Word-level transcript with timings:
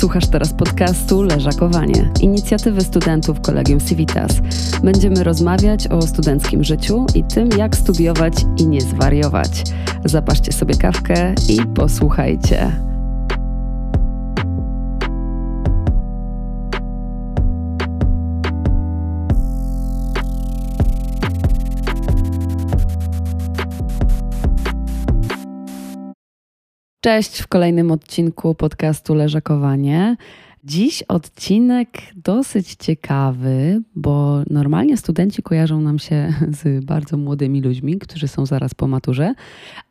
Słuchasz 0.00 0.26
teraz 0.26 0.52
podcastu 0.52 1.22
Leżakowanie, 1.22 2.10
inicjatywy 2.20 2.80
studentów 2.80 3.40
Kolegium 3.40 3.80
Civitas. 3.80 4.30
Będziemy 4.82 5.24
rozmawiać 5.24 5.86
o 5.86 6.02
studenckim 6.02 6.64
życiu 6.64 7.06
i 7.14 7.24
tym, 7.24 7.48
jak 7.58 7.76
studiować 7.76 8.34
i 8.56 8.66
nie 8.66 8.80
zwariować. 8.80 9.62
Zapaszcie 10.04 10.52
sobie 10.52 10.74
kawkę 10.74 11.34
i 11.48 11.66
posłuchajcie. 11.74 12.89
Cześć 27.02 27.38
w 27.38 27.46
kolejnym 27.46 27.90
odcinku 27.90 28.54
podcastu 28.54 29.14
Leżakowanie. 29.14 30.16
Dziś 30.64 31.02
odcinek 31.02 31.88
dosyć 32.16 32.74
ciekawy, 32.74 33.82
bo 33.94 34.42
normalnie 34.50 34.96
studenci 34.96 35.42
kojarzą 35.42 35.80
nam 35.80 35.98
się 35.98 36.34
z 36.62 36.84
bardzo 36.84 37.16
młodymi 37.16 37.60
ludźmi, 37.60 37.98
którzy 37.98 38.28
są 38.28 38.46
zaraz 38.46 38.74
po 38.74 38.86
maturze, 38.86 39.34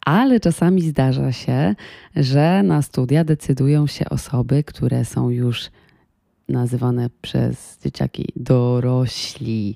ale 0.06 0.40
czasami 0.40 0.82
zdarza 0.82 1.32
się, 1.32 1.76
że 2.16 2.64
na 2.64 2.82
studia 2.82 3.24
decydują 3.24 3.88
się 3.88 4.10
osoby, 4.10 4.64
które 4.64 5.06
są 5.06 5.30
już 5.30 5.70
nazywane 6.50 7.10
przez 7.22 7.80
dzieciaki 7.84 8.26
dorośli. 8.36 9.76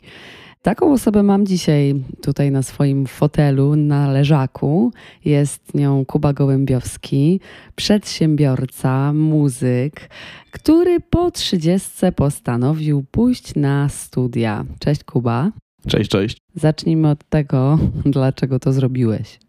Taką 0.63 0.93
osobę 0.93 1.23
mam 1.23 1.45
dzisiaj 1.45 1.93
tutaj 2.21 2.51
na 2.51 2.61
swoim 2.61 3.05
fotelu 3.07 3.75
na 3.75 4.11
leżaku. 4.11 4.91
Jest 5.25 5.73
nią 5.73 6.05
Kuba 6.05 6.33
Gołębiowski, 6.33 7.39
przedsiębiorca, 7.75 9.13
muzyk, 9.13 10.09
który 10.51 10.99
po 10.99 11.31
trzydziestce 11.31 12.11
postanowił 12.11 13.05
pójść 13.11 13.55
na 13.55 13.89
studia. 13.89 14.65
Cześć 14.79 15.03
Kuba. 15.03 15.51
Cześć, 15.87 16.09
cześć. 16.09 16.37
Zacznijmy 16.55 17.09
od 17.09 17.29
tego, 17.29 17.79
dlaczego 18.05 18.59
to 18.59 18.73
zrobiłeś. 18.73 19.39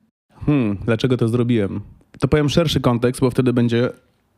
Hmm, 0.46 0.78
dlaczego 0.84 1.16
to 1.16 1.28
zrobiłem? 1.28 1.80
To 2.20 2.28
powiem 2.28 2.48
szerszy 2.48 2.80
kontekst, 2.80 3.20
bo 3.20 3.30
wtedy 3.30 3.52
będzie 3.52 3.90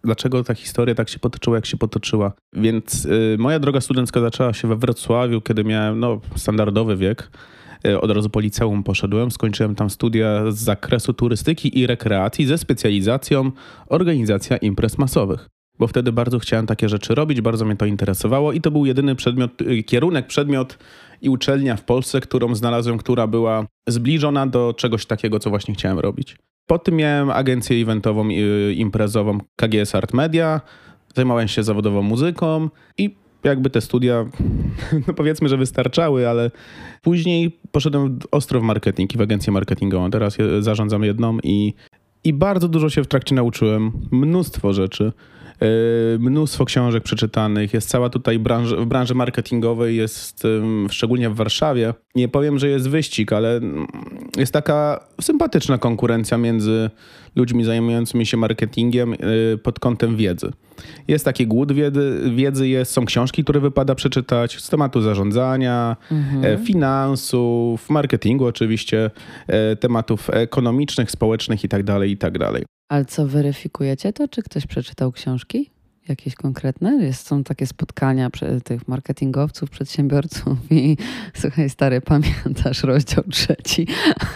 dlaczego 0.07 0.45
ta 0.45 0.55
historia 0.55 0.95
tak 0.95 1.09
się 1.09 1.19
potoczyła, 1.19 1.57
jak 1.57 1.67
się 1.67 1.77
potoczyła. 1.77 2.33
Więc 2.53 3.05
y, 3.05 3.37
moja 3.39 3.59
droga 3.59 3.81
studencka 3.81 4.21
zaczęła 4.21 4.53
się 4.53 4.69
we 4.69 4.77
Wrocławiu, 4.77 5.41
kiedy 5.41 5.65
miałem 5.65 6.01
no, 6.01 6.21
standardowy 6.37 6.97
wiek. 6.97 7.31
Y, 7.87 8.01
od 8.01 8.11
razu 8.11 8.31
po 8.31 8.41
liceum 8.41 8.83
poszedłem, 8.83 9.31
skończyłem 9.31 9.75
tam 9.75 9.91
studia 9.91 10.51
z 10.51 10.59
zakresu 10.59 11.13
turystyki 11.13 11.79
i 11.79 11.87
rekreacji 11.87 12.47
ze 12.47 12.59
specjalizacją 12.59 13.53
organizacja 13.87 14.57
imprez 14.57 14.99
masowych. 14.99 15.49
Bo 15.79 15.87
wtedy 15.87 16.13
bardzo 16.13 16.39
chciałem 16.39 16.67
takie 16.67 16.89
rzeczy 16.89 17.15
robić, 17.15 17.41
bardzo 17.41 17.65
mnie 17.65 17.77
to 17.77 17.87
interesowało 17.87 18.53
i 18.53 18.61
to 18.61 18.71
był 18.71 18.87
jedyny 18.87 19.15
przedmiot, 19.15 19.63
y, 19.63 19.83
kierunek, 19.83 20.27
przedmiot 20.27 20.79
i 21.23 21.29
uczelnia 21.29 21.77
w 21.77 21.85
Polsce, 21.85 22.21
którą 22.21 22.55
znalazłem, 22.55 22.99
która 22.99 23.27
była 23.27 23.67
zbliżona 23.89 24.47
do 24.47 24.75
czegoś 24.77 25.07
takiego, 25.07 25.39
co 25.39 25.51
właśnie 25.51 25.75
chciałem 25.75 25.99
robić. 25.99 26.37
Po 26.67 26.79
tym 26.79 26.97
miałem 26.97 27.31
agencję 27.31 27.83
eventową 27.83 28.29
i 28.29 28.75
imprezową 28.79 29.39
KGS 29.57 29.95
Art 29.95 30.15
Media. 30.15 30.61
Zajmowałem 31.15 31.49
się 31.49 31.63
zawodową 31.63 32.03
muzyką 32.03 32.69
i 32.99 33.17
jakby 33.45 33.71
te 33.71 33.81
studia, 33.81 34.25
no 35.09 35.15
powiedzmy, 35.15 35.49
że 35.49 35.57
wystarczały, 35.57 36.29
ale 36.29 36.51
później 37.03 37.59
poszedłem 37.73 38.19
ostro 38.31 38.61
w 38.61 38.63
marketing 38.63 39.15
i 39.15 39.19
w 39.19 39.21
agencję 39.21 39.53
marketingową. 39.53 40.11
Teraz 40.11 40.37
zarządzam 40.61 41.05
jedną 41.05 41.39
i, 41.43 41.75
i 42.25 42.33
bardzo 42.33 42.69
dużo 42.69 42.91
się 42.91 43.05
w 43.05 43.07
trakcie 43.07 43.35
nauczyłem. 43.35 43.93
Mnóstwo 44.11 44.73
rzeczy. 44.73 45.13
E, 45.63 46.19
mnóstwo 46.19 46.65
książek 46.65 47.03
przeczytanych, 47.03 47.75
jest 47.75 47.89
cała 47.89 48.11
tutaj 48.11 48.39
branż, 48.39 48.75
w 48.75 48.85
branży 48.87 49.15
marketingowej, 49.15 49.97
jest 49.97 50.47
szczególnie 50.91 51.31
w 51.31 51.35
Warszawie. 51.35 51.95
Nie 52.15 52.29
powiem, 52.29 52.59
że 52.59 52.69
jest 52.69 52.89
wyścig, 52.89 53.33
ale 53.33 53.61
jest 54.37 54.53
taka 54.53 55.05
sympatyczna 55.21 55.79
konkurencja 55.79 56.39
między 56.39 56.91
ludźmi 57.37 57.65
zajmującymi 57.65 58.27
się 58.27 58.37
marketingiem 58.37 59.13
e, 59.13 59.17
pod 59.63 59.81
kątem 59.81 60.17
wiedzy. 60.17 60.53
Jest 61.09 61.25
taki 61.25 61.47
głód 61.47 61.73
wiedzy, 61.73 62.21
wiedzy 62.35 62.69
jest, 62.69 62.93
są 62.93 63.05
książki, 63.05 63.45
które 63.45 63.61
wypada 63.61 63.95
przeczytać 63.95 64.63
z 64.63 64.69
tematu 64.69 65.01
zarządzania, 65.01 65.97
mhm. 66.13 66.45
E, 66.45 66.65
finansów, 66.65 67.91
marketingu 67.91 68.47
oczywiście, 68.47 69.11
tematów 69.81 70.31
ekonomicznych, 70.31 71.11
społecznych 71.11 71.63
itd., 71.63 71.85
tak 71.93 72.09
itd. 72.09 72.76
Ale 72.89 73.05
co, 73.05 73.27
weryfikujecie 73.27 74.13
to? 74.13 74.29
Czy 74.29 74.43
ktoś 74.43 74.67
przeczytał 74.67 75.13
książki? 75.13 75.71
Jakieś 76.09 76.35
konkretne? 76.35 77.05
Jest, 77.05 77.27
są 77.27 77.45
takie 77.45 77.67
spotkania 77.67 78.31
tych 78.65 78.89
marketingowców, 78.89 79.71
przedsiębiorców 79.71 80.59
i 80.71 80.97
słuchaj, 81.41 81.71
stary, 81.71 82.01
pamiętasz 82.01 82.83
rozdział 82.83 83.25
trzeci. 83.31 83.87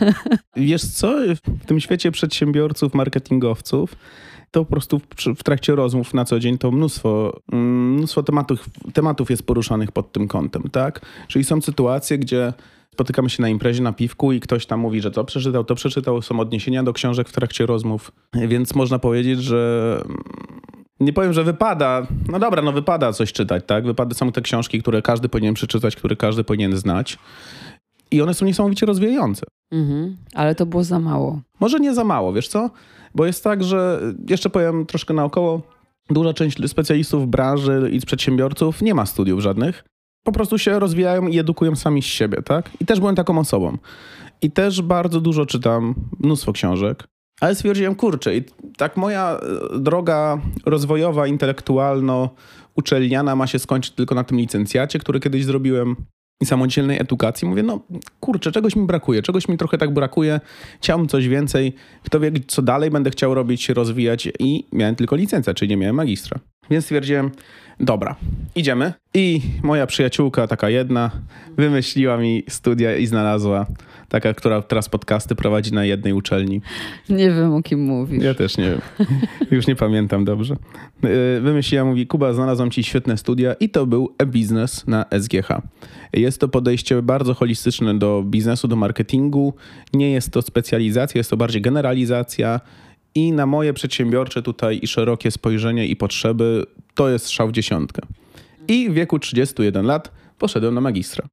Wiesz 0.56 0.84
co, 0.84 1.16
w 1.46 1.66
tym 1.66 1.80
świecie 1.80 2.12
przedsiębiorców, 2.12 2.94
marketingowców 2.94 3.96
to 4.50 4.64
po 4.64 4.70
prostu 4.70 4.98
w, 4.98 5.04
w, 5.36 5.42
trakcie 5.42 5.74
rozmów 5.74 6.14
na 6.14 6.24
co 6.24 6.40
dzień 6.40 6.58
to 6.58 6.70
mnóstwo, 6.70 7.40
mm, 7.52 7.94
mnóstwo 7.94 8.22
tematów, 8.22 8.70
tematów 8.92 9.30
jest 9.30 9.42
poruszanych 9.42 9.92
pod 9.92 10.12
tym 10.12 10.28
kątem, 10.28 10.62
tak? 10.72 11.00
Czyli 11.28 11.44
są 11.44 11.60
sytuacje, 11.60 12.18
gdzie 12.18 12.52
spotykamy 12.94 13.30
się 13.30 13.42
na 13.42 13.48
imprezie, 13.48 13.82
na 13.82 13.92
piwku 13.92 14.32
i 14.32 14.40
ktoś 14.40 14.66
tam 14.66 14.80
mówi, 14.80 15.00
że 15.00 15.10
to 15.10 15.24
przeczytał, 15.24 15.64
to 15.64 15.74
przeczytał, 15.74 16.22
są 16.22 16.40
odniesienia 16.40 16.82
do 16.82 16.92
książek 16.92 17.28
w 17.28 17.32
trakcie 17.32 17.66
rozmów, 17.66 18.12
więc 18.34 18.74
można 18.74 18.98
powiedzieć, 18.98 19.42
że 19.42 20.02
nie 21.00 21.12
powiem, 21.12 21.32
że 21.32 21.44
wypada. 21.44 22.06
No 22.28 22.38
dobra, 22.38 22.62
no 22.62 22.72
wypada 22.72 23.12
coś 23.12 23.32
czytać, 23.32 23.64
tak? 23.66 23.86
Wypada 23.86 24.14
są 24.14 24.32
te 24.32 24.40
książki, 24.40 24.82
które 24.82 25.02
każdy 25.02 25.28
powinien 25.28 25.54
przeczytać, 25.54 25.96
które 25.96 26.16
każdy 26.16 26.44
powinien 26.44 26.76
znać. 26.76 27.18
I 28.10 28.22
one 28.22 28.34
są 28.34 28.46
niesamowicie 28.46 28.86
rozwijające. 28.86 29.46
Mhm, 29.72 30.16
ale 30.34 30.54
to 30.54 30.66
było 30.66 30.84
za 30.84 30.98
mało. 30.98 31.40
Może 31.60 31.80
nie 31.80 31.94
za 31.94 32.04
mało, 32.04 32.32
wiesz 32.32 32.48
co? 32.48 32.70
Bo 33.14 33.26
jest 33.26 33.44
tak, 33.44 33.64
że 33.64 34.00
jeszcze 34.28 34.50
powiem 34.50 34.86
troszkę 34.86 35.14
naokoło. 35.14 35.62
Duża 36.10 36.34
część 36.34 36.68
specjalistów 36.68 37.28
branży 37.28 37.90
i 37.92 38.00
przedsiębiorców 38.00 38.82
nie 38.82 38.94
ma 38.94 39.06
studiów 39.06 39.40
żadnych 39.40 39.84
po 40.24 40.32
prostu 40.32 40.58
się 40.58 40.78
rozwijają 40.78 41.26
i 41.26 41.38
edukują 41.38 41.76
sami 41.76 42.02
z 42.02 42.06
siebie, 42.06 42.42
tak? 42.42 42.70
I 42.80 42.86
też 42.86 43.00
byłem 43.00 43.16
taką 43.16 43.38
osobą. 43.38 43.78
I 44.42 44.50
też 44.50 44.82
bardzo 44.82 45.20
dużo 45.20 45.46
czytam, 45.46 45.94
mnóstwo 46.20 46.52
książek. 46.52 47.04
Ale 47.40 47.54
stwierdziłem, 47.54 47.94
kurczę, 47.94 48.36
i 48.36 48.42
tak 48.76 48.96
moja 48.96 49.40
e, 49.74 49.78
droga 49.78 50.40
rozwojowa, 50.66 51.26
intelektualno-uczelniana 51.26 53.36
ma 53.36 53.46
się 53.46 53.58
skończyć 53.58 53.94
tylko 53.94 54.14
na 54.14 54.24
tym 54.24 54.38
licencjacie, 54.38 54.98
który 54.98 55.20
kiedyś 55.20 55.44
zrobiłem 55.44 55.96
i 56.40 56.46
samodzielnej 56.46 57.00
edukacji. 57.00 57.48
Mówię, 57.48 57.62
no 57.62 57.80
kurczę, 58.20 58.52
czegoś 58.52 58.76
mi 58.76 58.86
brakuje, 58.86 59.22
czegoś 59.22 59.48
mi 59.48 59.58
trochę 59.58 59.78
tak 59.78 59.94
brakuje, 59.94 60.40
chciałbym 60.80 61.08
coś 61.08 61.28
więcej, 61.28 61.74
kto 62.02 62.20
wie, 62.20 62.32
co 62.46 62.62
dalej 62.62 62.90
będę 62.90 63.10
chciał 63.10 63.34
robić, 63.34 63.62
się 63.62 63.74
rozwijać 63.74 64.28
i 64.38 64.66
miałem 64.72 64.96
tylko 64.96 65.16
licencję, 65.16 65.54
czyli 65.54 65.68
nie 65.68 65.76
miałem 65.76 65.96
magistra. 65.96 66.38
Więc 66.70 66.84
stwierdziłem, 66.84 67.30
dobra, 67.80 68.16
idziemy. 68.54 68.92
I 69.14 69.40
moja 69.62 69.86
przyjaciółka, 69.86 70.46
taka 70.46 70.70
jedna, 70.70 71.10
wymyśliła 71.56 72.16
mi 72.16 72.42
studia 72.48 72.96
i 72.96 73.06
znalazła. 73.06 73.66
Taka, 74.08 74.34
która 74.34 74.62
teraz 74.62 74.88
podcasty 74.88 75.34
prowadzi 75.34 75.72
na 75.72 75.84
jednej 75.84 76.12
uczelni. 76.12 76.60
Nie 77.08 77.30
wiem, 77.30 77.54
o 77.54 77.62
kim 77.62 77.84
mówisz. 77.84 78.24
Ja 78.24 78.34
też 78.34 78.56
nie 78.56 78.70
wiem. 78.70 78.80
Już 79.50 79.66
nie 79.66 79.76
pamiętam 79.76 80.24
dobrze. 80.24 80.56
Y, 81.04 81.40
wymyśliła, 81.40 81.84
mówi, 81.84 82.06
Kuba, 82.06 82.32
znalazłam 82.32 82.70
ci 82.70 82.84
świetne 82.84 83.16
studia 83.16 83.54
i 83.54 83.68
to 83.68 83.86
był 83.86 84.14
e-business 84.18 84.86
na 84.86 85.04
SGH. 85.20 85.48
Jest 86.12 86.40
to 86.40 86.48
podejście 86.48 87.02
bardzo 87.02 87.34
holistyczne 87.34 87.98
do 87.98 88.22
biznesu, 88.26 88.68
do 88.68 88.76
marketingu. 88.76 89.54
Nie 89.94 90.10
jest 90.10 90.32
to 90.32 90.42
specjalizacja, 90.42 91.18
jest 91.18 91.30
to 91.30 91.36
bardziej 91.36 91.62
generalizacja 91.62 92.60
i 93.14 93.32
na 93.32 93.46
moje 93.46 93.72
przedsiębiorcze 93.72 94.42
tutaj 94.42 94.78
i 94.82 94.86
szerokie 94.86 95.30
spojrzenie 95.30 95.86
i 95.86 95.96
potrzeby 95.96 96.64
to 96.94 97.08
jest 97.08 97.30
szał 97.30 97.48
w 97.48 97.52
dziesiątkę. 97.52 98.02
I 98.68 98.90
w 98.90 98.92
wieku 98.92 99.18
31 99.18 99.86
lat 99.86 100.12
poszedłem 100.38 100.74
na 100.74 100.80
magistra. 100.80 101.26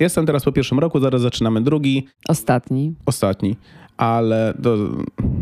Jestem 0.00 0.26
teraz 0.26 0.44
po 0.44 0.52
pierwszym 0.52 0.78
roku, 0.78 1.00
zaraz 1.00 1.20
zaczynamy 1.20 1.60
drugi. 1.60 2.06
Ostatni. 2.28 2.94
Ostatni, 3.06 3.56
ale, 3.96 4.54
do, 4.58 4.76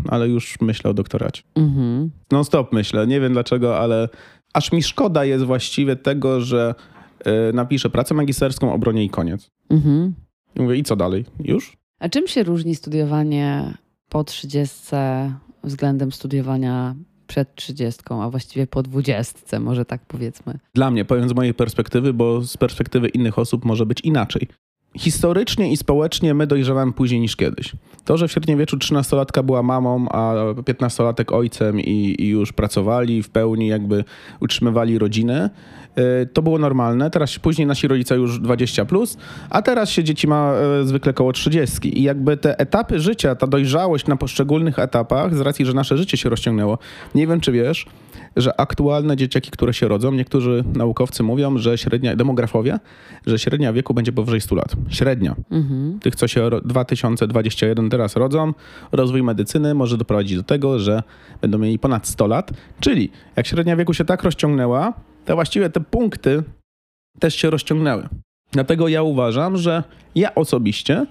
ale 0.09 0.29
już 0.29 0.61
myślę 0.61 0.91
o 0.91 0.95
doktoracie. 0.95 1.43
Mhm. 1.55 2.11
Non 2.31 2.45
stop 2.45 2.73
myślę, 2.73 3.07
nie 3.07 3.21
wiem 3.21 3.33
dlaczego, 3.33 3.79
ale 3.79 4.09
aż 4.55 4.73
mi 4.73 4.83
szkoda 4.83 5.25
jest 5.25 5.45
właściwie 5.45 5.97
tego, 5.97 6.41
że 6.41 6.75
y, 7.27 7.53
napiszę 7.53 7.91
pracę 7.91 8.15
magisterską, 8.15 8.73
obronię 8.73 9.05
i 9.05 9.11
koniec. 9.11 9.51
Mhm. 9.71 10.15
I 10.57 10.63
mówię, 10.63 10.77
i 10.77 10.83
co 10.83 10.97
dalej? 10.97 11.25
Już? 11.41 11.77
A 11.99 12.09
czym 12.09 12.27
się 12.27 12.43
różni 12.43 12.75
studiowanie 12.75 13.75
po 14.09 14.25
30 14.25 14.77
względem 15.65 16.13
studiowania 16.13 16.95
przed 17.27 17.55
30, 17.55 18.03
a 18.09 18.31
właściwie 18.31 18.67
po 18.67 18.83
20, 18.83 19.61
może 19.61 19.85
tak 19.85 20.07
powiedzmy. 20.07 20.59
Dla 20.75 20.91
mnie, 20.91 21.05
powiem 21.05 21.29
z 21.29 21.35
mojej 21.35 21.55
perspektywy, 21.55 22.13
bo 22.13 22.43
z 22.43 22.57
perspektywy 22.57 23.09
innych 23.09 23.39
osób 23.39 23.65
może 23.65 23.87
być 23.87 24.01
inaczej. 24.01 24.49
Historycznie 24.99 25.73
i 25.73 25.77
społecznie 25.77 26.35
my 26.35 26.47
dojrzewamy 26.47 26.93
później 26.93 27.21
niż 27.21 27.37
kiedyś. 27.37 27.73
To, 28.05 28.17
że 28.17 28.29
w 28.29 28.33
średniowieczu 28.33 28.77
13-latka 28.77 29.43
była 29.43 29.63
mamą, 29.63 30.09
a 30.09 30.35
15-latek 30.55 31.35
ojcem 31.35 31.81
i, 31.81 32.17
i, 32.19 32.29
już 32.29 32.53
pracowali 32.53 33.23
w 33.23 33.31
pełni, 33.31 33.69
jakby 33.69 34.05
utrzymywali 34.41 34.99
rodzinę, 34.99 35.51
y, 36.23 36.27
to 36.27 36.43
było 36.43 36.59
normalne. 36.59 37.11
Teraz 37.11 37.39
później 37.39 37.67
nasi 37.67 37.89
rodzice 37.89 38.17
już 38.17 38.41
20, 38.41 38.85
plus, 38.85 39.17
a 39.51 39.63
teraz 39.63 39.91
się 39.91 40.05
dzieci 40.05 40.29
ma 40.29 40.55
y, 40.83 40.87
zwykle 40.87 41.13
koło 41.13 41.33
30. 41.33 41.99
I 41.99 42.03
jakby 42.03 42.37
te 42.37 42.59
etapy 42.59 43.01
życia, 43.01 43.35
ta 43.35 43.47
dojrzałość 43.47 44.07
na 44.07 44.17
poszczególnych 44.17 44.79
etapach, 44.79 45.35
z 45.37 45.41
racji, 45.41 45.67
że 45.67 45.73
nasze 45.73 45.97
życie 45.97 46.17
się 46.17 46.29
rozciągnęło. 46.29 46.79
Nie 47.15 47.27
wiem, 47.27 47.41
czy 47.41 47.53
wiesz, 47.53 47.87
że 48.37 48.61
aktualne 48.61 49.17
dzieciaki, 49.17 49.51
które 49.51 49.75
się 49.75 49.89
rodzą, 49.89 50.13
niektórzy 50.13 50.65
naukowcy 50.75 51.23
mówią, 51.23 51.59
że 51.59 51.79
średnia, 51.79 52.17
demografowie, 52.17 52.79
że 53.27 53.39
średnia 53.39 53.73
wieku 53.73 53.95
będzie 53.95 54.13
powyżej 54.13 54.41
100 54.41 54.55
lat. 54.55 54.73
Średnia. 54.89 55.37
Mhm. 55.51 55.99
Tych, 56.01 56.17
co 56.17 56.29
się 56.29 56.51
2021 56.65 57.91
teraz 57.91 58.17
rodzą, 58.17 58.53
rozwój 58.93 59.23
medycyny 59.23 59.75
może 59.75 59.97
doprowadzić 59.97 60.37
do 60.37 60.43
tego, 60.43 60.79
że 60.79 61.03
będą 61.41 61.59
mieli 61.59 61.79
ponad 61.79 62.07
100 62.07 62.27
lat. 62.27 62.51
Czyli 62.81 63.11
jak 63.37 63.47
średnia 63.47 63.77
wieku 63.77 63.95
się 63.95 64.05
tak 64.05 64.23
rozciągnęła, 64.23 64.93
to 65.25 65.35
właściwie 65.35 65.71
te 65.71 65.81
punkty 65.81 66.43
też 67.19 67.35
się 67.35 67.51
rozciągnęły. 67.51 68.09
Dlatego 68.53 68.89
ja 68.89 69.03
uważam, 69.03 69.57
że 69.57 69.83
ja 70.15 70.35
osobiście 70.35 71.07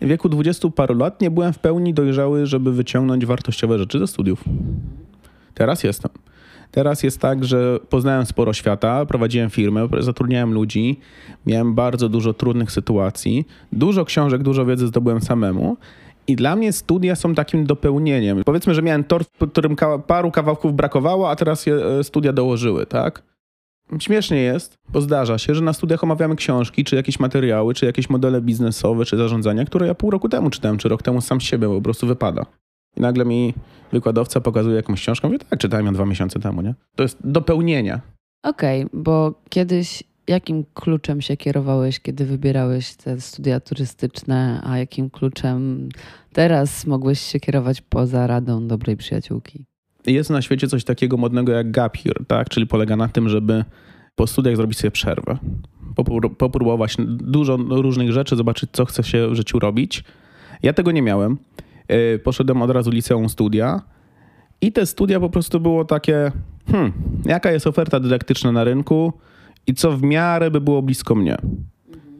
w 0.00 0.06
wieku 0.06 0.28
20 0.28 0.70
paru 0.70 0.94
lat 0.94 1.20
nie 1.20 1.30
byłem 1.30 1.52
w 1.52 1.58
pełni 1.58 1.94
dojrzały, 1.94 2.46
żeby 2.46 2.72
wyciągnąć 2.72 3.26
wartościowe 3.26 3.78
rzeczy 3.78 3.98
ze 3.98 4.06
studiów. 4.06 4.44
Teraz 5.54 5.84
jestem. 5.84 6.10
Teraz 6.74 7.02
jest 7.02 7.20
tak, 7.20 7.44
że 7.44 7.78
poznałem 7.88 8.26
sporo 8.26 8.52
świata, 8.52 9.06
prowadziłem 9.06 9.50
firmę, 9.50 9.88
zatrudniałem 10.00 10.52
ludzi, 10.52 11.00
miałem 11.46 11.74
bardzo 11.74 12.08
dużo 12.08 12.32
trudnych 12.32 12.72
sytuacji, 12.72 13.46
dużo 13.72 14.04
książek, 14.04 14.42
dużo 14.42 14.66
wiedzy 14.66 14.86
zdobyłem 14.86 15.20
samemu. 15.20 15.76
I 16.26 16.36
dla 16.36 16.56
mnie 16.56 16.72
studia 16.72 17.16
są 17.16 17.34
takim 17.34 17.66
dopełnieniem. 17.66 18.42
Powiedzmy, 18.44 18.74
że 18.74 18.82
miałem 18.82 19.04
tort, 19.04 19.28
w 19.40 19.50
którym 19.50 19.76
paru 20.06 20.30
kawałków 20.30 20.74
brakowało, 20.74 21.30
a 21.30 21.36
teraz 21.36 21.68
e, 21.68 22.04
studia 22.04 22.32
dołożyły, 22.32 22.86
tak? 22.86 23.22
Śmiesznie 23.98 24.36
jest, 24.36 24.78
bo 24.88 25.00
zdarza 25.00 25.38
się, 25.38 25.54
że 25.54 25.62
na 25.62 25.72
studiach 25.72 26.04
omawiamy 26.04 26.36
książki, 26.36 26.84
czy 26.84 26.96
jakieś 26.96 27.20
materiały, 27.20 27.74
czy 27.74 27.86
jakieś 27.86 28.10
modele 28.10 28.40
biznesowe, 28.40 29.04
czy 29.04 29.16
zarządzania, 29.16 29.64
które 29.64 29.86
ja 29.86 29.94
pół 29.94 30.10
roku 30.10 30.28
temu 30.28 30.50
czytałem, 30.50 30.78
czy 30.78 30.88
rok 30.88 31.02
temu 31.02 31.20
sam 31.20 31.40
z 31.40 31.44
siebie, 31.44 31.68
po 31.68 31.82
prostu 31.82 32.06
wypada. 32.06 32.46
I 32.96 33.00
nagle 33.00 33.24
mi 33.24 33.54
wykładowca 33.92 34.40
pokazuje 34.40 34.76
jakąś 34.76 35.00
książkę, 35.00 35.28
mówię, 35.28 35.38
tak, 35.38 35.58
czytałem 35.58 35.86
ją 35.86 35.92
dwa 35.92 36.06
miesiące 36.06 36.40
temu, 36.40 36.62
nie? 36.62 36.74
To 36.96 37.02
jest 37.02 37.18
dopełnienia. 37.24 38.00
Okej, 38.42 38.84
okay, 38.84 39.00
bo 39.02 39.34
kiedyś 39.48 40.04
jakim 40.28 40.64
kluczem 40.74 41.20
się 41.20 41.36
kierowałeś, 41.36 42.00
kiedy 42.00 42.24
wybierałeś 42.24 42.94
te 42.94 43.20
studia 43.20 43.60
turystyczne, 43.60 44.60
a 44.64 44.78
jakim 44.78 45.10
kluczem 45.10 45.88
teraz 46.32 46.86
mogłeś 46.86 47.20
się 47.20 47.40
kierować 47.40 47.80
poza 47.80 48.26
radą 48.26 48.66
dobrej 48.66 48.96
przyjaciółki? 48.96 49.64
Jest 50.06 50.30
na 50.30 50.42
świecie 50.42 50.68
coś 50.68 50.84
takiego 50.84 51.16
modnego 51.16 51.52
jak 51.52 51.70
gap 51.70 51.96
year, 52.04 52.26
tak? 52.26 52.48
Czyli 52.48 52.66
polega 52.66 52.96
na 52.96 53.08
tym, 53.08 53.28
żeby 53.28 53.64
po 54.14 54.26
studiach 54.26 54.56
zrobić 54.56 54.78
sobie 54.78 54.90
przerwę. 54.90 55.38
Popróbować 56.38 56.96
dużo 57.06 57.56
różnych 57.56 58.12
rzeczy, 58.12 58.36
zobaczyć, 58.36 58.70
co 58.72 58.84
chce 58.84 59.02
się 59.02 59.28
w 59.28 59.34
życiu 59.34 59.58
robić. 59.58 60.04
Ja 60.62 60.72
tego 60.72 60.92
nie 60.92 61.02
miałem. 61.02 61.38
Y, 61.92 62.18
poszedłem 62.18 62.62
od 62.62 62.70
razu 62.70 62.90
liceum 62.90 63.28
studia 63.28 63.82
i 64.60 64.72
te 64.72 64.86
studia 64.86 65.20
po 65.20 65.30
prostu 65.30 65.60
było 65.60 65.84
takie, 65.84 66.32
hmm, 66.70 66.92
jaka 67.24 67.52
jest 67.52 67.66
oferta 67.66 68.00
dydaktyczna 68.00 68.52
na 68.52 68.64
rynku 68.64 69.12
i 69.66 69.74
co 69.74 69.92
w 69.92 70.02
miarę 70.02 70.50
by 70.50 70.60
było 70.60 70.82
blisko 70.82 71.14
mnie. 71.14 71.36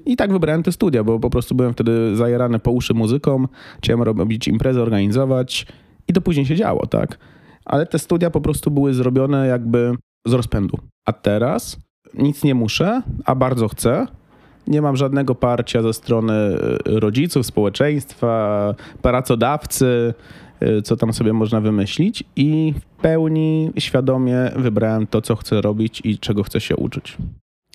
I 0.06 0.16
tak 0.16 0.32
wybrałem 0.32 0.62
te 0.62 0.72
studia, 0.72 1.04
bo 1.04 1.20
po 1.20 1.30
prostu 1.30 1.54
byłem 1.54 1.72
wtedy 1.72 2.16
zajerany 2.16 2.58
po 2.58 2.70
uszy 2.70 2.94
muzyką, 2.94 3.48
chciałem 3.78 4.02
robić 4.02 4.48
imprezę, 4.48 4.82
organizować 4.82 5.66
i 6.08 6.12
to 6.12 6.20
później 6.20 6.46
się 6.46 6.56
działo, 6.56 6.86
tak? 6.86 7.18
Ale 7.64 7.86
te 7.86 7.98
studia 7.98 8.30
po 8.30 8.40
prostu 8.40 8.70
były 8.70 8.94
zrobione 8.94 9.46
jakby 9.46 9.94
z 10.26 10.32
rozpędu. 10.32 10.78
A 11.04 11.12
teraz 11.12 11.76
nic 12.14 12.44
nie 12.44 12.54
muszę, 12.54 13.02
a 13.24 13.34
bardzo 13.34 13.68
chcę, 13.68 14.06
nie 14.66 14.82
mam 14.82 14.96
żadnego 14.96 15.34
parcia 15.34 15.82
ze 15.82 15.92
strony 15.92 16.32
e, 16.32 16.58
rodziców, 17.00 17.46
społeczeństwa, 17.46 18.74
pracodawcy, 19.02 20.14
e, 20.60 20.82
co 20.82 20.96
tam 20.96 21.12
sobie 21.12 21.32
można 21.32 21.60
wymyślić 21.60 22.24
i 22.36 22.74
w 22.80 23.02
pełni 23.02 23.70
świadomie 23.78 24.50
wybrałem 24.56 25.06
to, 25.06 25.22
co 25.22 25.36
chcę 25.36 25.60
robić 25.60 26.00
i 26.04 26.18
czego 26.18 26.42
chcę 26.42 26.60
się 26.60 26.76
uczyć. 26.76 27.16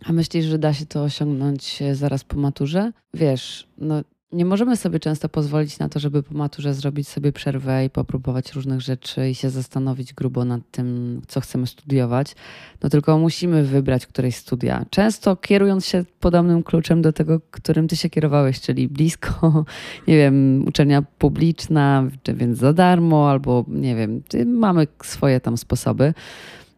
A 0.06 0.13
myślisz, 0.13 0.45
że 0.45 0.59
da 0.59 0.74
się 0.74 0.86
to 0.86 1.03
osiągnąć 1.03 1.81
e, 1.81 1.95
zaraz 1.95 2.24
po 2.24 2.38
maturze? 2.38 2.92
Wiesz, 3.13 3.68
no 3.77 4.01
nie 4.31 4.45
możemy 4.45 4.77
sobie 4.77 4.99
często 4.99 5.29
pozwolić 5.29 5.79
na 5.79 5.89
to, 5.89 5.99
żeby 5.99 6.23
po 6.23 6.33
maturze 6.33 6.73
zrobić 6.73 7.07
sobie 7.07 7.31
przerwę 7.31 7.85
i 7.85 7.89
popróbować 7.89 8.53
różnych 8.53 8.81
rzeczy 8.81 9.29
i 9.29 9.35
się 9.35 9.49
zastanowić 9.49 10.13
grubo 10.13 10.45
nad 10.45 10.61
tym, 10.71 11.21
co 11.27 11.41
chcemy 11.41 11.67
studiować. 11.67 12.35
No 12.83 12.89
tylko 12.89 13.17
musimy 13.17 13.63
wybrać 13.63 14.05
któreś 14.05 14.35
studia. 14.35 14.85
Często 14.89 15.35
kierując 15.35 15.85
się 15.85 16.05
podobnym 16.19 16.63
kluczem 16.63 17.01
do 17.01 17.13
tego, 17.13 17.41
którym 17.51 17.87
ty 17.87 17.95
się 17.95 18.09
kierowałeś, 18.09 18.61
czyli 18.61 18.87
blisko, 18.87 19.65
nie 20.07 20.17
wiem, 20.17 20.65
uczelnia 20.67 21.01
publiczna, 21.01 22.03
więc 22.33 22.57
za 22.57 22.73
darmo, 22.73 23.29
albo 23.29 23.65
nie 23.67 23.95
wiem, 23.95 24.21
mamy 24.45 24.87
swoje 25.03 25.39
tam 25.39 25.57
sposoby. 25.57 26.13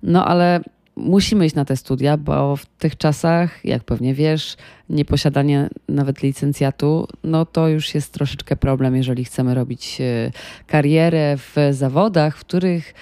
No 0.04 0.26
ale 0.26 0.62
musimy 0.96 1.46
iść 1.46 1.56
na 1.56 1.66
te 1.66 1.78
studia, 1.78 2.18
bo 2.18 2.56
w 2.56 2.66
tych 2.66 2.98
czasach, 2.98 3.66
jak 3.66 3.84
pewnie 3.84 4.14
wiesz, 4.14 4.58
nieposiadanie 4.90 5.70
nawet 5.90 6.24
licencjatu, 6.24 7.08
no 7.24 7.46
to 7.46 7.68
już 7.68 7.96
jest 7.96 8.14
troszeczkę 8.14 8.56
problem, 8.56 8.96
jeżeli 8.96 9.26
chcemy 9.26 9.54
robić 9.54 10.02
e, 10.02 10.32
karierę 10.68 11.38
w 11.38 11.56
zawodach, 11.72 12.38
w 12.38 12.46
których 12.46 12.94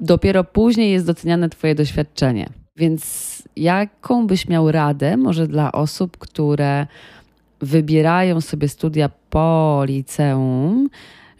dopiero 0.00 0.44
później 0.44 0.92
jest 0.92 1.06
doceniane 1.06 1.48
Twoje 1.48 1.74
doświadczenie. 1.74 2.48
Więc 2.76 3.42
jaką 3.56 4.26
byś 4.26 4.48
miał 4.48 4.72
radę, 4.72 5.16
może 5.16 5.46
dla 5.46 5.72
osób, 5.72 6.18
które 6.18 6.86
wybierają 7.60 8.40
sobie 8.40 8.68
studia 8.68 9.10
po 9.30 9.82
liceum, 9.86 10.88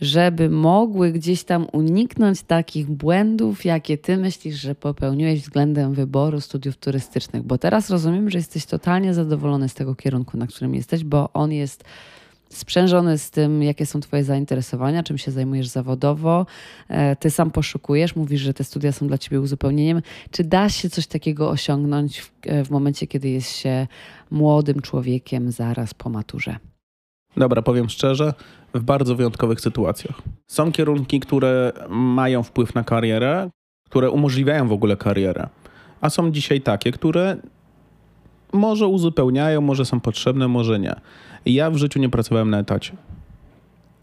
żeby 0.01 0.51
mogły 0.51 1.13
gdzieś 1.13 1.45
tam 1.45 1.67
uniknąć 1.73 2.43
takich 2.43 2.91
błędów, 2.91 3.65
jakie 3.65 3.99
ty 3.99 4.17
myślisz, 4.17 4.57
że 4.61 4.75
popełniłeś 4.75 5.41
względem 5.41 5.95
wyboru 5.95 6.41
studiów 6.41 6.77
turystycznych? 6.77 7.43
Bo 7.43 7.59
teraz 7.59 7.91
rozumiem, 7.91 8.31
że 8.31 8.39
jesteś 8.39 8.67
totalnie 8.67 9.15
zadowolony 9.15 9.69
z 9.69 9.75
tego 9.75 9.95
kierunku, 9.95 10.37
na 10.37 10.47
którym 10.47 10.75
jesteś, 10.75 11.05
bo 11.05 11.33
on 11.33 11.53
jest 11.53 11.85
sprzężony 12.51 13.19
z 13.19 13.31
tym, 13.31 13.63
jakie 13.63 13.87
są 13.87 14.01
Twoje 14.01 14.25
zainteresowania, 14.25 15.03
czym 15.03 15.19
się 15.19 15.31
zajmujesz 15.31 15.67
zawodowo. 15.67 16.47
E, 16.89 17.17
ty 17.17 17.31
sam 17.31 17.51
poszukujesz, 17.51 18.17
mówisz, 18.17 18.41
że 18.41 18.55
te 18.55 18.65
studia 18.65 18.93
są 18.93 19.07
dla 19.07 19.19
Ciebie 19.19 19.41
uzupełnieniem. 19.41 20.03
Czy 20.31 20.45
da 20.45 20.69
się 20.69 20.91
coś 20.91 21.07
takiego 21.07 21.51
osiągnąć 21.51 22.21
w, 22.21 22.31
e, 22.47 22.65
w 22.65 22.71
momencie, 22.71 23.07
kiedy 23.07 23.29
jest 23.29 23.57
się 23.57 23.87
młodym 24.31 24.81
człowiekiem 24.81 25.53
zaraz 25.53 25.95
po 25.95 26.11
maturze? 26.11 26.59
Dobra, 27.37 27.63
powiem 27.63 27.89
szczerze, 27.89 28.35
w 28.75 28.83
bardzo 28.83 29.15
wyjątkowych 29.17 29.61
sytuacjach. 29.61 30.23
Są 30.47 30.73
kierunki, 30.73 31.21
które 31.21 31.73
mają 31.89 32.43
wpływ 32.43 32.75
na 32.75 32.85
karierę, 32.85 33.51
które 33.85 34.11
umożliwiają 34.11 34.69
w 34.69 34.73
ogóle 34.73 34.97
karierę, 34.97 35.49
a 36.01 36.11
są 36.11 36.31
dzisiaj 36.31 36.61
takie, 36.61 36.93
które 36.93 37.37
może 38.53 38.87
uzupełniają, 38.87 39.61
może 39.61 39.85
są 39.85 40.01
potrzebne, 40.01 40.49
może 40.49 40.79
nie. 40.79 40.95
Ja 41.47 41.71
w 41.71 41.77
życiu 41.77 41.99
nie 41.99 42.09
pracowałem 42.09 42.51
na 42.51 42.59
etacie. 42.59 42.97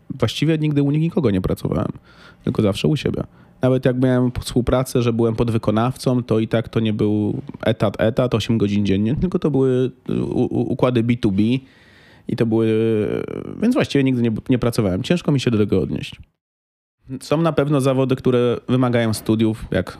Właściwie 0.09 0.57
nigdy 0.57 0.83
u 0.83 0.91
nikogo 0.91 1.31
nie 1.31 1.41
pracowałem, 1.41 1.91
tylko 2.43 2.61
zawsze 2.61 2.87
u 2.87 2.95
siebie. 2.95 3.23
Nawet 3.61 3.85
jak 3.85 4.01
miałem 4.01 4.31
współpracę, 4.41 5.01
że 5.01 5.13
byłem 5.13 5.35
podwykonawcą, 5.35 6.23
to 6.23 6.39
i 6.39 6.47
tak 6.47 6.69
to 6.69 6.79
nie 6.79 6.93
był 6.93 7.41
etat, 7.61 8.01
etat, 8.01 8.35
8 8.35 8.57
godzin 8.57 8.85
dziennie, 8.85 9.15
tylko 9.15 9.39
to 9.39 9.51
były 9.51 9.91
układy 10.49 11.03
B2B, 11.03 11.59
i 12.27 12.35
to 12.35 12.45
były. 12.45 12.67
Więc 13.61 13.75
właściwie 13.75 14.03
nigdy 14.03 14.21
nie, 14.21 14.31
nie 14.49 14.59
pracowałem. 14.59 15.03
Ciężko 15.03 15.31
mi 15.31 15.39
się 15.39 15.51
do 15.51 15.57
tego 15.57 15.81
odnieść. 15.81 16.15
Są 17.21 17.41
na 17.41 17.53
pewno 17.53 17.81
zawody, 17.81 18.15
które 18.15 18.57
wymagają 18.69 19.13
studiów, 19.13 19.65
jak 19.71 19.97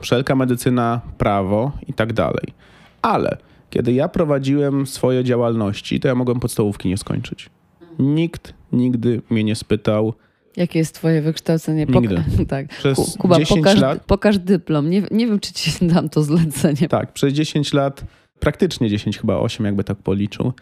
wszelka 0.00 0.36
medycyna, 0.36 1.00
prawo 1.18 1.72
i 1.86 1.92
tak 1.92 2.12
dalej. 2.12 2.54
Ale 3.02 3.36
kiedy 3.70 3.92
ja 3.92 4.08
prowadziłem 4.08 4.86
swoje 4.86 5.24
działalności, 5.24 6.00
to 6.00 6.08
ja 6.08 6.14
mogłem 6.14 6.40
podstawówki 6.40 6.88
nie 6.88 6.96
skończyć. 6.96 7.50
Nikt 7.98 8.54
nigdy 8.72 9.22
mnie 9.30 9.44
nie 9.44 9.54
spytał. 9.54 10.14
Jakie 10.56 10.78
jest 10.78 10.94
twoje 10.94 11.22
wykształcenie? 11.22 11.86
Nigdy. 11.86 12.14
Poka 12.16 12.44
tak. 12.48 12.68
Przez 12.68 13.16
Kuba, 13.18 13.38
10 13.38 13.60
pokaż, 13.60 13.80
lat... 13.80 14.04
pokaż 14.04 14.38
dyplom. 14.38 14.90
Nie, 14.90 15.02
nie 15.10 15.26
wiem, 15.26 15.40
czy 15.40 15.52
ci 15.52 15.70
dam 15.94 16.08
to 16.08 16.22
zlecenie. 16.22 16.88
Tak, 16.88 17.12
przez 17.12 17.32
10 17.32 17.72
lat, 17.72 18.04
praktycznie 18.40 18.90
10, 18.90 19.18
chyba 19.18 19.36
8, 19.36 19.66
jakby 19.66 19.84
tak 19.84 19.98
policzył, 19.98 20.52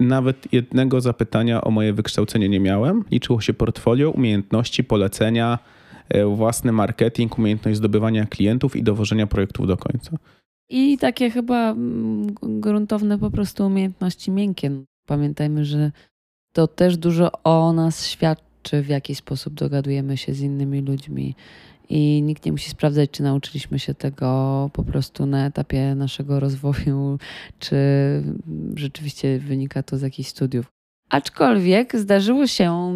nawet 0.00 0.52
jednego 0.52 1.00
zapytania 1.00 1.64
o 1.64 1.70
moje 1.70 1.92
wykształcenie 1.92 2.48
nie 2.48 2.60
miałem. 2.60 3.04
Liczyło 3.10 3.40
się 3.40 3.54
portfolio, 3.54 4.10
umiejętności, 4.10 4.84
polecenia, 4.84 5.58
e, 6.08 6.26
własny 6.26 6.72
marketing, 6.72 7.38
umiejętność 7.38 7.78
zdobywania 7.78 8.26
klientów 8.26 8.76
i 8.76 8.82
dowożenia 8.82 9.26
projektów 9.26 9.66
do 9.66 9.76
końca. 9.76 10.16
I 10.68 10.98
takie 10.98 11.30
chyba 11.30 11.70
mm, 11.70 12.26
gruntowne 12.42 13.18
po 13.18 13.30
prostu 13.30 13.66
umiejętności 13.66 14.30
miękkie. 14.30 14.70
pamiętajmy, 15.06 15.64
że 15.64 15.92
to 16.52 16.66
też 16.66 16.96
dużo 16.96 17.32
o 17.44 17.72
nas 17.72 18.06
świadczy, 18.06 18.82
w 18.82 18.88
jaki 18.88 19.14
sposób 19.14 19.54
dogadujemy 19.54 20.16
się 20.16 20.34
z 20.34 20.40
innymi 20.40 20.80
ludźmi. 20.80 21.34
I 21.90 22.22
nikt 22.22 22.46
nie 22.46 22.52
musi 22.52 22.70
sprawdzać, 22.70 23.10
czy 23.10 23.22
nauczyliśmy 23.22 23.78
się 23.78 23.94
tego 23.94 24.70
po 24.72 24.84
prostu 24.84 25.26
na 25.26 25.46
etapie 25.46 25.94
naszego 25.94 26.40
rozwoju, 26.40 27.18
czy 27.58 27.76
rzeczywiście 28.74 29.38
wynika 29.38 29.82
to 29.82 29.98
z 29.98 30.02
jakichś 30.02 30.28
studiów. 30.28 30.79
Aczkolwiek 31.10 31.96
zdarzyło 31.96 32.46
się 32.46 32.94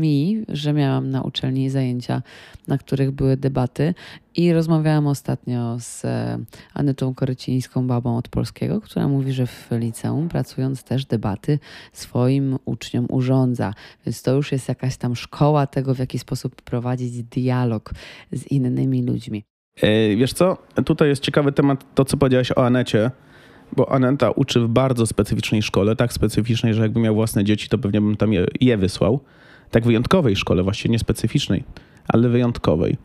mi, 0.00 0.44
że 0.48 0.72
miałam 0.72 1.10
na 1.10 1.22
uczelni 1.22 1.70
zajęcia, 1.70 2.22
na 2.68 2.78
których 2.78 3.10
były 3.10 3.36
debaty 3.36 3.94
i 4.36 4.52
rozmawiałam 4.52 5.06
ostatnio 5.06 5.76
z 5.80 6.04
e, 6.04 6.38
Anetą 6.74 7.14
Korycińską, 7.14 7.86
babą 7.86 8.16
od 8.16 8.28
polskiego, 8.28 8.80
która 8.80 9.08
mówi, 9.08 9.32
że 9.32 9.46
w 9.46 9.68
liceum 9.70 10.28
pracując 10.28 10.84
też 10.84 11.06
debaty 11.06 11.58
swoim 11.92 12.58
uczniom 12.64 13.06
urządza. 13.10 13.74
Więc 14.06 14.22
to 14.22 14.34
już 14.34 14.52
jest 14.52 14.68
jakaś 14.68 14.96
tam 14.96 15.16
szkoła 15.16 15.66
tego, 15.66 15.94
w 15.94 15.98
jaki 15.98 16.18
sposób 16.18 16.62
prowadzić 16.62 17.22
dialog 17.22 17.90
z 18.32 18.46
innymi 18.46 19.02
ludźmi. 19.02 19.44
E, 19.82 20.16
wiesz 20.16 20.32
co, 20.32 20.58
tutaj 20.84 21.08
jest 21.08 21.22
ciekawy 21.22 21.52
temat, 21.52 21.94
to 21.94 22.04
co 22.04 22.16
powiedziałaś 22.16 22.52
o 22.52 22.66
Anecie, 22.66 23.10
bo 23.76 23.92
Aneta 23.92 24.30
uczy 24.30 24.60
w 24.60 24.68
bardzo 24.68 25.06
specyficznej 25.06 25.62
szkole, 25.62 25.96
tak 25.96 26.12
specyficznej, 26.12 26.74
że 26.74 26.82
jakbym 26.82 27.02
miał 27.02 27.14
własne 27.14 27.44
dzieci, 27.44 27.68
to 27.68 27.78
pewnie 27.78 28.00
bym 28.00 28.16
tam 28.16 28.32
je, 28.32 28.46
je 28.60 28.76
wysłał. 28.76 29.20
Tak 29.70 29.84
wyjątkowej 29.84 30.36
szkole, 30.36 30.62
właściwie 30.62 30.92
nie 30.92 30.98
specyficznej, 30.98 31.64
ale 32.08 32.28
wyjątkowej. 32.28 32.96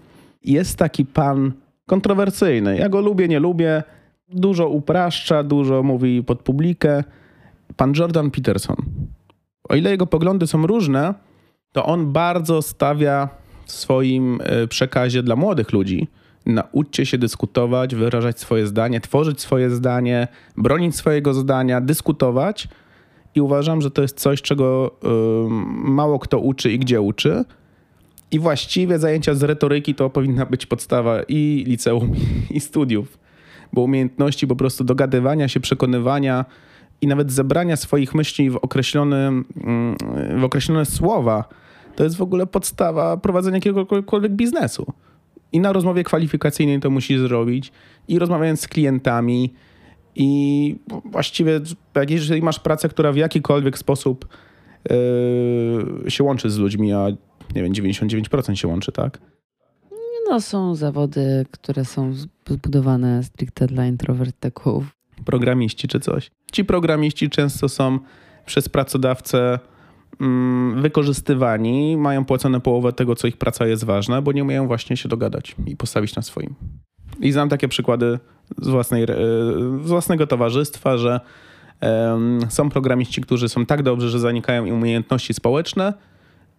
Jest 0.44 0.78
taki 0.78 1.06
pan 1.06 1.52
kontrowersyjny. 1.86 2.78
Ja 2.78 2.90
go 2.90 3.02
lubię, 3.02 3.28
nie 3.28 3.40
lubię. 3.40 3.84
Dużo 4.30 4.70
upraszcza, 4.70 5.44
dużo 5.44 5.84
mówi 5.84 6.24
pod 6.24 6.42
publikę. 6.42 7.04
Pan 7.76 7.94
Jordan 7.98 8.32
Peterson. 8.32 8.76
O 9.70 9.76
ile 9.76 9.92
jego 9.92 10.08
poglądy 10.08 10.48
są 10.48 10.68
różne, 10.68 11.14
to 11.72 11.86
on 11.86 12.14
bardzo 12.14 12.62
stawia 12.62 13.30
w 13.66 13.72
swoim 13.72 14.40
e, 14.44 14.68
przekazie 14.68 15.24
dla 15.24 15.36
młodych 15.36 15.72
ludzi 15.74 16.08
nauczcie 16.46 17.06
się 17.06 17.18
dyskutować, 17.18 17.96
wyrażać 17.96 18.40
swoje 18.40 18.68
zdanie, 18.68 19.02
tworzyć 19.02 19.42
swoje 19.42 19.70
zdanie, 19.70 20.28
bronić 20.58 20.96
swojego 20.96 21.34
zdania, 21.34 21.82
dyskutować. 21.82 22.68
I 23.36 23.42
uważam, 23.42 23.82
że 23.82 23.92
to 23.92 24.02
jest 24.02 24.20
coś, 24.20 24.42
czego 24.42 24.92
y, 25.04 25.08
mało 25.90 26.20
kto 26.20 26.40
uczy 26.40 26.72
i 26.72 26.80
gdzie 26.80 27.02
uczy. 27.02 27.46
I 28.32 28.40
właściwie 28.40 29.00
zajęcia 29.00 29.36
z 29.36 29.44
retoryki 29.44 29.96
to 29.96 30.10
powinna 30.10 30.46
być 30.46 30.66
podstawa 30.66 31.24
i 31.28 31.64
liceum, 31.68 32.12
i 32.52 32.60
studiów. 32.60 33.18
Bo 33.74 33.82
umiejętności 33.82 34.48
po 34.48 34.56
prostu 34.56 34.84
dogadywania 34.84 35.48
się, 35.48 35.60
przekonywania 35.60 36.46
i 37.02 37.08
nawet 37.08 37.32
zebrania 37.32 37.76
swoich 37.76 38.16
myśli 38.16 38.50
w 38.50 38.56
określone, 38.56 39.44
w 40.40 40.44
określone 40.44 40.86
słowa, 40.86 41.44
to 41.96 42.04
jest 42.04 42.18
w 42.18 42.22
ogóle 42.22 42.48
podstawa 42.48 43.18
prowadzenia 43.18 43.58
jakiegokolwiek 43.58 44.32
biznesu. 44.32 44.94
I 45.52 45.60
na 45.60 45.74
rozmowie 45.74 46.04
kwalifikacyjnej 46.04 46.80
to 46.80 46.90
musi 46.90 47.18
zrobić, 47.18 47.72
i 48.08 48.20
rozmawiając 48.20 48.62
z 48.62 48.68
klientami, 48.68 49.54
i 50.16 50.76
właściwie, 51.06 51.62
jeżeli 52.10 52.42
masz 52.42 52.60
pracę, 52.60 52.90
która 52.90 53.12
w 53.12 53.16
jakikolwiek 53.16 53.78
sposób 53.78 54.28
yy, 54.90 56.12
się 56.12 56.24
łączy 56.24 56.50
z 56.50 56.58
ludźmi, 56.58 56.94
a 56.94 57.08
nie 57.56 57.64
wiem, 57.64 57.74
99% 57.74 58.56
się 58.56 58.68
łączy, 58.68 58.92
tak? 58.92 59.20
No, 60.30 60.42
są 60.42 60.76
zawody, 60.76 61.46
które 61.52 61.86
są 61.86 62.14
zbudowane 62.14 63.24
stricte 63.24 63.68
dla 63.68 63.86
introwertyków. 63.86 64.86
Programiści 65.26 65.88
czy 65.88 66.00
coś. 66.00 66.32
Ci 66.52 66.66
programiści 66.66 67.30
często 67.30 67.70
są 67.70 68.00
przez 68.46 68.70
pracodawcę 68.70 69.60
wykorzystywani, 70.76 71.98
mają 71.98 72.26
płacone 72.26 72.60
połowę 72.60 72.94
tego, 72.94 73.16
co 73.16 73.28
ich 73.28 73.38
praca 73.38 73.68
jest 73.68 73.84
ważna, 73.84 74.22
bo 74.22 74.32
nie 74.32 74.44
umieją 74.44 74.68
właśnie 74.68 74.98
się 74.98 75.10
dogadać 75.10 75.56
i 75.66 75.76
postawić 75.76 76.16
na 76.16 76.22
swoim. 76.22 76.56
I 77.20 77.32
znam 77.32 77.50
takie 77.50 77.68
przykłady 77.68 78.20
z, 78.58 78.68
własnej, 78.68 79.04
e, 79.04 79.08
z 79.84 79.88
własnego 79.88 80.28
towarzystwa, 80.28 80.98
że 80.98 81.20
są 82.50 82.70
programiści, 82.70 83.22
którzy 83.22 83.50
są 83.50 83.66
tak 83.66 83.84
dobrzy, 83.84 84.10
że 84.10 84.20
zanikają 84.20 84.66
im 84.66 84.76
umiejętności 84.76 85.34
społeczne 85.34 85.94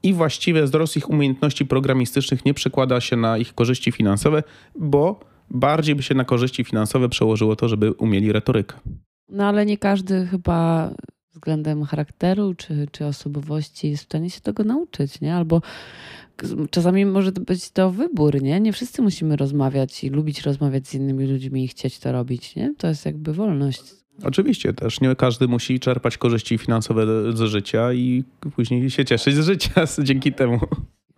i 0.02 0.12
właściwie 0.12 0.62
wzrost 0.62 0.96
ich 0.96 1.10
umiejętności 1.10 1.66
programistycznych 1.66 2.44
nie 2.44 2.54
przekłada 2.54 3.00
się 3.00 3.16
na 3.16 3.38
ich 3.38 3.54
korzyści 3.54 3.92
finansowe, 3.92 4.42
bo 4.78 5.20
bardziej 5.50 5.94
by 5.94 6.02
się 6.02 6.14
na 6.14 6.24
korzyści 6.24 6.64
finansowe 6.64 7.08
przełożyło 7.08 7.56
to, 7.56 7.68
żeby 7.68 7.92
umieli 7.92 8.32
retorykę. 8.32 8.76
No 9.28 9.44
ale 9.44 9.66
nie 9.66 9.78
każdy 9.78 10.26
chyba 10.26 10.90
względem 11.32 11.84
charakteru 11.84 12.54
czy, 12.54 12.86
czy 12.92 13.06
osobowości 13.06 13.90
jest 13.90 14.02
w 14.02 14.06
stanie 14.06 14.30
się 14.30 14.40
tego 14.40 14.64
nauczyć, 14.64 15.20
nie? 15.20 15.34
Albo 15.34 15.62
czasami 16.70 17.06
może 17.06 17.32
być 17.32 17.70
to 17.70 17.90
wybór, 17.90 18.42
nie? 18.42 18.60
Nie 18.60 18.72
wszyscy 18.72 19.02
musimy 19.02 19.36
rozmawiać 19.36 20.04
i 20.04 20.10
lubić 20.10 20.42
rozmawiać 20.42 20.88
z 20.88 20.94
innymi 20.94 21.26
ludźmi 21.26 21.64
i 21.64 21.68
chcieć 21.68 21.98
to 21.98 22.12
robić, 22.12 22.56
nie? 22.56 22.74
To 22.78 22.86
jest 22.86 23.06
jakby 23.06 23.32
wolność. 23.32 23.82
Oczywiście 24.22 24.72
też. 24.72 25.00
Nie 25.00 25.16
każdy 25.16 25.48
musi 25.48 25.80
czerpać 25.80 26.18
korzyści 26.18 26.58
finansowe 26.58 27.06
z 27.36 27.40
życia 27.40 27.92
i 27.92 28.24
później 28.54 28.90
się 28.90 29.04
cieszyć 29.04 29.34
z 29.34 29.44
życia 29.44 29.84
dzięki 30.02 30.32
temu. 30.32 30.60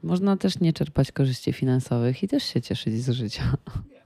Można 0.03 0.37
też 0.37 0.61
nie 0.61 0.73
czerpać 0.73 1.13
korzyści 1.13 1.53
finansowych 1.53 2.23
i 2.23 2.29
też 2.29 2.43
się 2.45 2.61
cieszyć 2.61 3.05
z 3.05 3.11
życia. 3.11 3.57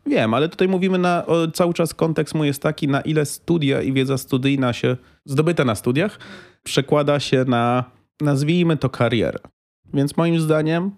Wiem, 0.07 0.35
ale 0.35 0.49
tutaj 0.49 0.69
mówimy 0.69 0.99
na 0.99 1.27
o, 1.27 1.51
cały 1.51 1.75
czas 1.75 1.95
kontekst 1.95 2.35
mój 2.35 2.47
jest 2.47 2.63
taki, 2.63 2.89
na 2.89 3.01
ile 3.01 3.27
studia 3.27 3.83
i 3.83 3.93
wiedza 3.93 4.19
studyjna 4.19 4.73
się 4.73 4.97
zdobyta 5.25 5.65
na 5.65 5.75
studiach 5.75 6.19
przekłada 6.63 7.21
się 7.21 7.45
na, 7.49 7.85
nazwijmy 8.21 8.77
to, 8.77 8.91
karierę. 8.91 9.39
Więc 9.95 10.17
moim 10.17 10.41
zdaniem 10.41 10.91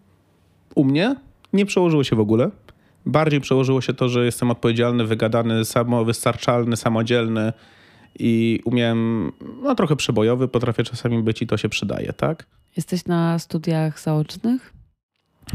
u 0.74 0.84
mnie 0.84 1.16
nie 1.52 1.66
przełożyło 1.66 2.04
się 2.04 2.16
w 2.16 2.20
ogóle. 2.20 2.50
Bardziej 3.06 3.40
przełożyło 3.40 3.80
się 3.80 3.94
to, 3.94 4.08
że 4.08 4.24
jestem 4.24 4.50
odpowiedzialny, 4.50 5.04
wygadany, 5.04 5.64
samowystarczalny, 5.64 6.76
samodzielny 6.76 7.52
i 8.18 8.60
umiem, 8.64 9.32
no 9.62 9.74
trochę 9.74 9.96
przebojowy, 9.96 10.48
potrafię 10.48 10.84
czasami 10.84 11.22
być 11.22 11.42
i 11.42 11.46
to 11.46 11.56
się 11.56 11.68
przydaje, 11.68 12.12
tak? 12.12 12.46
Jesteś 12.76 13.06
na 13.06 13.38
studiach 13.38 14.00
zaocznych? 14.00 14.77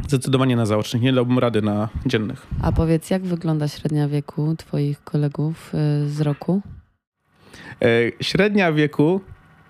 Zdecydowanie 0.08 0.56
na 0.56 0.66
zaocznych, 0.66 1.02
nie 1.02 1.14
dałbym 1.14 1.40
rady 1.40 1.62
na 1.62 1.90
dziennych. 2.06 2.48
A 2.62 2.72
powiedz, 2.72 3.10
jak 3.10 3.22
wygląda 3.22 3.68
średnia 3.68 4.08
wieku 4.08 4.56
Twoich 4.58 5.04
kolegów 5.04 5.74
y, 5.74 6.10
z 6.10 6.22
roku? 6.22 6.62
E, 7.82 7.88
średnia 8.22 8.72
wieku 8.72 9.22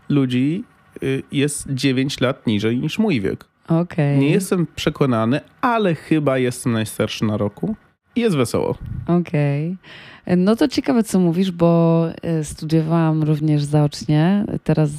ludzi 0.10 0.64
y, 1.04 1.24
jest 1.32 1.66
9 1.70 2.22
lat 2.22 2.48
niżej 2.48 2.80
niż 2.80 3.00
mój 3.00 3.22
wiek. 3.22 3.46
Okay. 3.68 4.18
Nie 4.18 4.30
jestem 4.30 4.68
przekonany, 4.76 5.40
ale 5.62 5.96
chyba 5.96 6.38
jestem 6.38 6.72
najstarszy 6.72 7.26
na 7.26 7.38
roku 7.38 7.76
i 8.16 8.22
jest 8.22 8.36
wesoło. 8.36 8.78
Okej. 9.08 9.78
Okay. 10.24 10.38
No 10.38 10.56
to 10.56 10.68
ciekawe, 10.68 11.04
co 11.04 11.20
mówisz, 11.20 11.52
bo 11.52 12.08
y, 12.40 12.44
studiowałam 12.44 13.24
również 13.24 13.64
zaocznie. 13.64 14.46
Teraz 14.64 14.92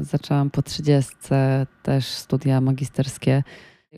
zaczęłam 0.00 0.50
po 0.50 0.62
30 0.62 1.12
też 1.82 2.06
studia 2.06 2.60
magisterskie 2.60 3.42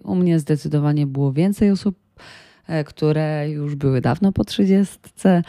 u 0.04 0.14
mnie 0.14 0.38
zdecydowanie 0.38 1.06
było 1.06 1.32
więcej 1.32 1.70
osób, 1.70 1.98
e, 2.66 2.84
które 2.84 3.50
już 3.50 3.74
były 3.74 4.00
dawno 4.00 4.32
po 4.32 4.44
trzydziestce. 4.44 5.42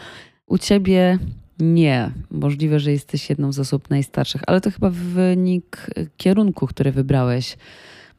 U 0.46 0.58
ciebie 0.58 1.18
nie. 1.58 2.10
Możliwe, 2.30 2.80
że 2.80 2.92
jesteś 2.92 3.30
jedną 3.30 3.52
z 3.52 3.58
osób 3.58 3.90
najstarszych, 3.90 4.42
ale 4.46 4.60
to 4.60 4.70
chyba 4.70 4.90
wynik 4.90 5.86
kierunku, 6.16 6.66
który 6.66 6.92
wybrałeś, 6.92 7.56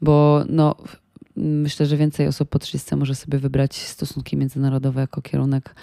bo 0.02 0.44
no, 0.48 0.74
myślę, 1.36 1.86
że 1.86 1.96
więcej 1.96 2.26
osób 2.26 2.48
po 2.48 2.58
30 2.58 2.96
może 2.96 3.14
sobie 3.14 3.38
wybrać 3.38 3.76
stosunki 3.76 4.36
międzynarodowe 4.36 5.00
jako 5.00 5.22
kierunek, 5.22 5.74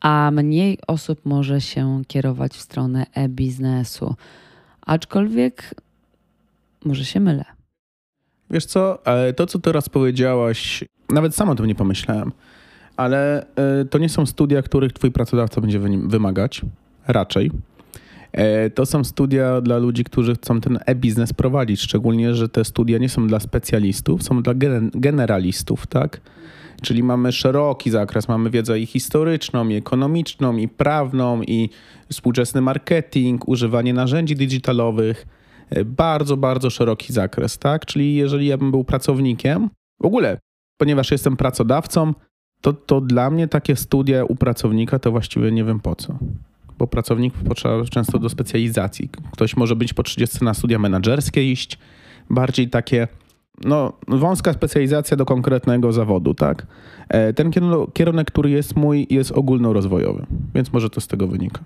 a 0.00 0.30
mniej 0.30 0.78
osób 0.86 1.20
może 1.24 1.60
się 1.60 2.02
kierować 2.06 2.52
w 2.52 2.60
stronę 2.60 3.06
e-biznesu. 3.14 4.14
Aczkolwiek 4.80 5.74
może 6.84 7.04
się 7.04 7.20
mylę. 7.20 7.44
Wiesz 8.54 8.66
co, 8.66 8.98
to 9.36 9.46
co 9.46 9.58
teraz 9.58 9.88
powiedziałaś, 9.88 10.84
nawet 11.10 11.34
sam 11.34 11.48
o 11.48 11.54
tym 11.54 11.66
nie 11.66 11.74
pomyślałem, 11.74 12.32
ale 12.96 13.46
e, 13.56 13.84
to 13.84 13.98
nie 13.98 14.08
są 14.08 14.26
studia, 14.26 14.62
których 14.62 14.92
twój 14.92 15.10
pracodawca 15.10 15.60
będzie 15.60 15.78
wymagać, 16.06 16.62
raczej. 17.06 17.50
E, 18.32 18.70
to 18.70 18.86
są 18.86 19.04
studia 19.04 19.60
dla 19.60 19.78
ludzi, 19.78 20.04
którzy 20.04 20.34
chcą 20.34 20.60
ten 20.60 20.78
e-biznes 20.86 21.32
prowadzić, 21.32 21.80
szczególnie, 21.80 22.34
że 22.34 22.48
te 22.48 22.64
studia 22.64 22.98
nie 22.98 23.08
są 23.08 23.26
dla 23.26 23.40
specjalistów, 23.40 24.22
są 24.22 24.42
dla 24.42 24.54
generalistów, 24.94 25.86
tak? 25.86 26.20
Czyli 26.82 27.02
mamy 27.02 27.32
szeroki 27.32 27.90
zakres, 27.90 28.28
mamy 28.28 28.50
wiedzę 28.50 28.80
i 28.80 28.86
historyczną, 28.86 29.68
i 29.68 29.74
ekonomiczną, 29.74 30.56
i 30.56 30.68
prawną, 30.68 31.42
i 31.42 31.70
współczesny 32.12 32.60
marketing, 32.60 33.48
używanie 33.48 33.94
narzędzi 33.94 34.36
digitalowych, 34.36 35.26
bardzo, 35.84 36.36
bardzo 36.36 36.70
szeroki 36.70 37.12
zakres, 37.12 37.58
tak? 37.58 37.86
Czyli 37.86 38.14
jeżeli 38.14 38.46
ja 38.46 38.58
bym 38.58 38.70
był 38.70 38.84
pracownikiem, 38.84 39.70
w 40.00 40.06
ogóle, 40.06 40.38
ponieważ 40.76 41.10
jestem 41.10 41.36
pracodawcą, 41.36 42.14
to, 42.60 42.72
to 42.72 43.00
dla 43.00 43.30
mnie 43.30 43.48
takie 43.48 43.76
studia 43.76 44.24
u 44.24 44.36
pracownika 44.36 44.98
to 44.98 45.10
właściwie 45.10 45.52
nie 45.52 45.64
wiem 45.64 45.80
po 45.80 45.96
co. 45.96 46.18
bo 46.78 46.86
pracownik 46.86 47.34
potrzeba 47.34 47.84
często 47.84 48.18
do 48.18 48.28
specjalizacji. 48.28 49.10
Ktoś 49.32 49.56
może 49.56 49.76
być 49.76 49.94
po 49.94 50.02
30 50.02 50.44
na 50.44 50.54
studia 50.54 50.78
menedżerskie 50.78 51.52
iść, 51.52 51.78
bardziej 52.30 52.70
takie 52.70 53.08
no, 53.64 53.92
wąska 54.08 54.52
specjalizacja 54.52 55.16
do 55.16 55.24
konkretnego 55.24 55.92
zawodu, 55.92 56.34
tak? 56.34 56.66
E, 57.08 57.32
ten 57.32 57.50
kierunek, 57.94 58.30
który 58.30 58.50
jest 58.50 58.76
mój, 58.76 59.06
jest 59.10 59.32
ogólnorozwojowy, 59.32 60.26
więc 60.54 60.72
może 60.72 60.90
to 60.90 61.00
z 61.00 61.06
tego 61.06 61.26
wynika. 61.26 61.60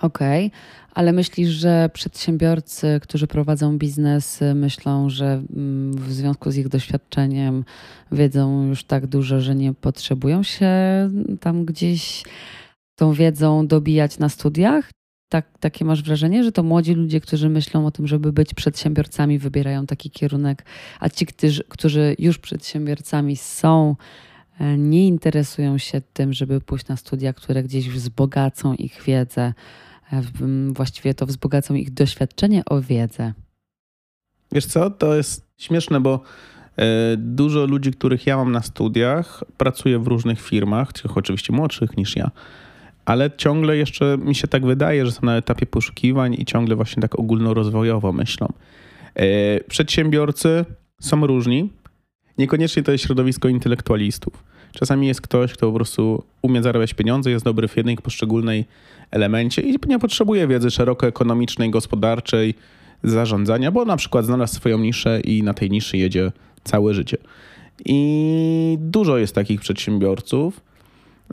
Okej, 0.00 0.46
okay. 0.46 0.60
ale 0.94 1.12
myślisz, 1.12 1.48
że 1.48 1.90
przedsiębiorcy, 1.92 3.00
którzy 3.02 3.26
prowadzą 3.26 3.78
biznes, 3.78 4.40
myślą, 4.54 5.10
że 5.10 5.42
mm, 5.56 5.92
w 5.92 6.12
związku 6.12 6.50
z 6.50 6.56
ich 6.56 6.68
doświadczeniem 6.68 7.64
wiedzą 8.12 8.66
już 8.66 8.84
tak 8.84 9.06
dużo, 9.06 9.40
że 9.40 9.54
nie 9.54 9.74
potrzebują 9.74 10.42
się 10.42 10.70
tam 11.40 11.64
gdzieś 11.64 12.24
tą 13.00 13.12
wiedzą 13.12 13.66
dobijać 13.66 14.18
na 14.18 14.28
studiach? 14.28 14.90
Tak, 15.28 15.58
takie 15.60 15.84
masz 15.84 16.02
wrażenie, 16.02 16.44
że 16.44 16.52
to 16.52 16.62
młodzi 16.62 16.94
ludzie, 16.94 17.20
którzy 17.20 17.48
myślą 17.48 17.86
o 17.86 17.90
tym, 17.90 18.06
żeby 18.06 18.32
być 18.32 18.54
przedsiębiorcami, 18.54 19.38
wybierają 19.38 19.86
taki 19.86 20.10
kierunek, 20.10 20.64
a 21.00 21.08
ci, 21.08 21.26
którzy, 21.68 22.16
już 22.18 22.38
przedsiębiorcami 22.38 23.36
są, 23.36 23.96
e, 24.60 24.78
nie 24.78 25.06
interesują 25.06 25.78
się 25.78 26.00
tym, 26.12 26.32
żeby 26.32 26.60
pójść 26.60 26.88
na 26.88 26.96
studia, 26.96 27.32
które 27.32 27.62
gdzieś 27.62 27.90
wzbogacą 27.90 28.74
ich 28.74 29.02
wiedzę, 29.06 29.52
właściwie 30.72 31.14
to 31.14 31.26
wzbogacą 31.26 31.74
ich 31.74 31.90
doświadczenie 31.90 32.62
o 32.64 32.80
wiedzę. 32.80 33.32
Wiesz 34.52 34.66
co, 34.66 34.90
to 34.90 35.14
jest 35.14 35.46
śmieszne, 35.58 36.00
bo 36.00 36.20
e, 36.76 37.16
dużo 37.16 37.66
ludzi, 37.66 37.90
których 37.90 38.26
ja 38.26 38.36
mam 38.36 38.52
na 38.52 38.62
studiach, 38.62 39.44
pracuje 39.56 39.98
w 39.98 40.06
różnych 40.06 40.40
firmach, 40.40 40.92
tych 40.92 41.16
oczywiście 41.16 41.52
młodszych 41.52 41.96
niż 41.96 42.16
ja 42.16 42.30
ale 43.10 43.30
ciągle 43.36 43.76
jeszcze 43.76 44.18
mi 44.18 44.34
się 44.34 44.48
tak 44.48 44.66
wydaje, 44.66 45.06
że 45.06 45.12
są 45.12 45.20
na 45.22 45.36
etapie 45.36 45.66
poszukiwań 45.66 46.34
i 46.34 46.44
ciągle 46.44 46.76
właśnie 46.76 47.02
tak 47.02 47.18
ogólnorozwojowo 47.18 48.12
myślą. 48.12 48.52
E, 49.14 49.60
przedsiębiorcy 49.60 50.64
są 51.00 51.26
różni. 51.26 51.72
Niekoniecznie 52.38 52.82
to 52.82 52.92
jest 52.92 53.04
środowisko 53.04 53.48
intelektualistów. 53.48 54.44
Czasami 54.72 55.06
jest 55.06 55.20
ktoś, 55.20 55.52
kto 55.52 55.66
po 55.66 55.72
prostu 55.72 56.24
umie 56.42 56.62
zarabiać 56.62 56.94
pieniądze, 56.94 57.30
jest 57.30 57.44
dobry 57.44 57.68
w 57.68 57.76
jednej 57.76 57.96
poszczególnej 57.96 58.64
elemencie 59.10 59.62
i 59.62 59.76
nie 59.88 59.98
potrzebuje 59.98 60.46
wiedzy 60.46 60.70
szeroko 60.70 61.06
ekonomicznej, 61.06 61.70
gospodarczej, 61.70 62.54
zarządzania, 63.02 63.70
bo 63.70 63.84
na 63.84 63.96
przykład 63.96 64.24
znalazł 64.24 64.54
swoją 64.54 64.78
niszę 64.78 65.20
i 65.20 65.42
na 65.42 65.54
tej 65.54 65.70
niszy 65.70 65.96
jedzie 65.96 66.32
całe 66.64 66.94
życie. 66.94 67.16
I 67.84 68.78
dużo 68.80 69.18
jest 69.18 69.34
takich 69.34 69.60
przedsiębiorców. 69.60 70.60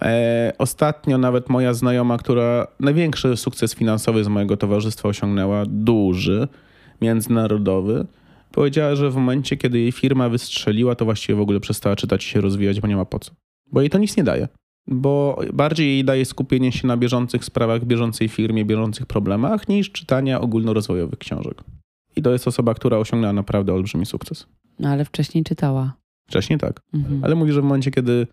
E, 0.02 0.54
ostatnio 0.58 1.18
nawet 1.18 1.50
moja 1.50 1.74
znajoma, 1.74 2.18
która 2.18 2.68
największy 2.80 3.38
sukces 3.38 3.76
finansowy 3.76 4.24
z 4.24 4.28
mojego 4.28 4.58
towarzystwa 4.58 5.10
osiągnęła, 5.10 5.64
duży, 5.68 6.48
międzynarodowy, 7.02 8.06
powiedziała, 8.58 8.96
że 8.96 9.12
w 9.12 9.16
momencie, 9.16 9.58
kiedy 9.58 9.80
jej 9.80 9.92
firma 9.92 10.30
wystrzeliła, 10.30 10.96
to 10.96 11.06
właściwie 11.06 11.36
w 11.36 11.42
ogóle 11.42 11.60
przestała 11.60 11.96
czytać 11.96 12.26
i 12.26 12.30
się 12.30 12.42
rozwijać, 12.42 12.82
bo 12.82 12.88
nie 12.88 12.96
ma 12.96 13.06
po 13.06 13.20
co. 13.20 13.32
Bo 13.72 13.82
jej 13.82 13.90
to 13.90 13.98
nic 13.98 14.18
nie 14.18 14.24
daje. 14.24 14.48
Bo 14.88 15.42
bardziej 15.54 15.88
jej 15.88 16.06
daje 16.06 16.26
skupienie 16.26 16.72
się 16.72 16.88
na 16.88 16.98
bieżących 16.98 17.46
sprawach, 17.46 17.86
bieżącej 17.86 18.28
firmie, 18.28 18.66
bieżących 18.66 19.06
problemach, 19.06 19.70
niż 19.70 19.92
czytania 19.92 20.42
ogólnorozwojowych 20.42 21.20
książek. 21.20 21.64
I 22.16 22.22
to 22.22 22.32
jest 22.32 22.48
osoba, 22.48 22.74
która 22.74 22.98
osiągnęła 22.98 23.34
naprawdę 23.34 23.74
olbrzymi 23.74 24.06
sukces. 24.06 24.48
No 24.80 24.90
ale 24.90 25.06
wcześniej 25.06 25.44
czytała. 25.44 25.94
Wcześniej 26.28 26.60
tak. 26.60 26.82
Mhm. 26.94 27.24
Ale 27.24 27.36
mówi, 27.36 27.52
że 27.52 27.62
w 27.62 27.64
momencie, 27.64 27.92
kiedy 27.92 28.28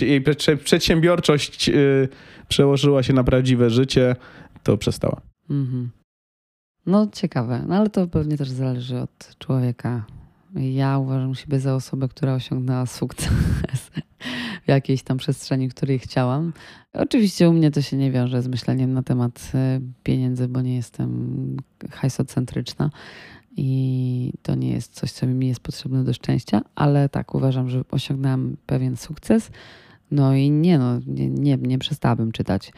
jej 0.00 0.22
przedsiębiorczość 0.64 1.68
y, 1.68 2.08
przełożyła 2.48 3.02
się 3.02 3.12
na 3.12 3.24
prawdziwe 3.24 3.70
życie, 3.70 4.16
to 4.62 4.76
przestała. 4.76 5.20
Mhm. 5.50 5.90
No 6.86 7.06
ciekawe, 7.12 7.64
no 7.68 7.74
ale 7.74 7.90
to 7.90 8.06
pewnie 8.08 8.36
też 8.36 8.50
zależy 8.50 9.00
od 9.00 9.36
człowieka. 9.38 10.06
Ja 10.54 10.98
uważam 10.98 11.34
siebie 11.34 11.60
za 11.60 11.74
osobę, 11.74 12.08
która 12.08 12.34
osiągnęła 12.34 12.86
sukces 12.86 13.30
w 14.64 14.68
jakiejś 14.68 15.02
tam 15.02 15.16
przestrzeni, 15.16 15.68
której 15.68 15.98
chciałam. 15.98 16.52
Oczywiście 16.92 17.48
u 17.48 17.52
mnie 17.52 17.70
to 17.70 17.82
się 17.82 17.96
nie 17.96 18.12
wiąże 18.12 18.42
z 18.42 18.48
myśleniem 18.48 18.92
na 18.92 19.02
temat 19.02 19.52
y, 19.54 19.80
pieniędzy, 20.02 20.48
bo 20.48 20.60
nie 20.60 20.76
jestem 20.76 21.56
hajsocentryczna 21.90 22.90
i 23.56 24.32
to 24.42 24.54
nie 24.54 24.70
jest 24.70 24.94
coś, 24.94 25.12
co 25.12 25.26
mi 25.26 25.48
jest 25.48 25.60
potrzebne 25.60 26.04
do 26.04 26.12
szczęścia, 26.12 26.62
ale 26.74 27.08
tak 27.08 27.34
uważam, 27.34 27.70
że 27.70 27.82
osiągnęłam 27.90 28.56
pewien 28.66 28.96
sukces. 28.96 29.50
No 30.10 30.34
i 30.34 30.50
nie, 30.50 30.78
no, 30.78 31.00
nie, 31.06 31.28
nie, 31.30 31.56
nie 31.56 31.78
przestałabym 31.78 32.32
czytać. 32.32 32.72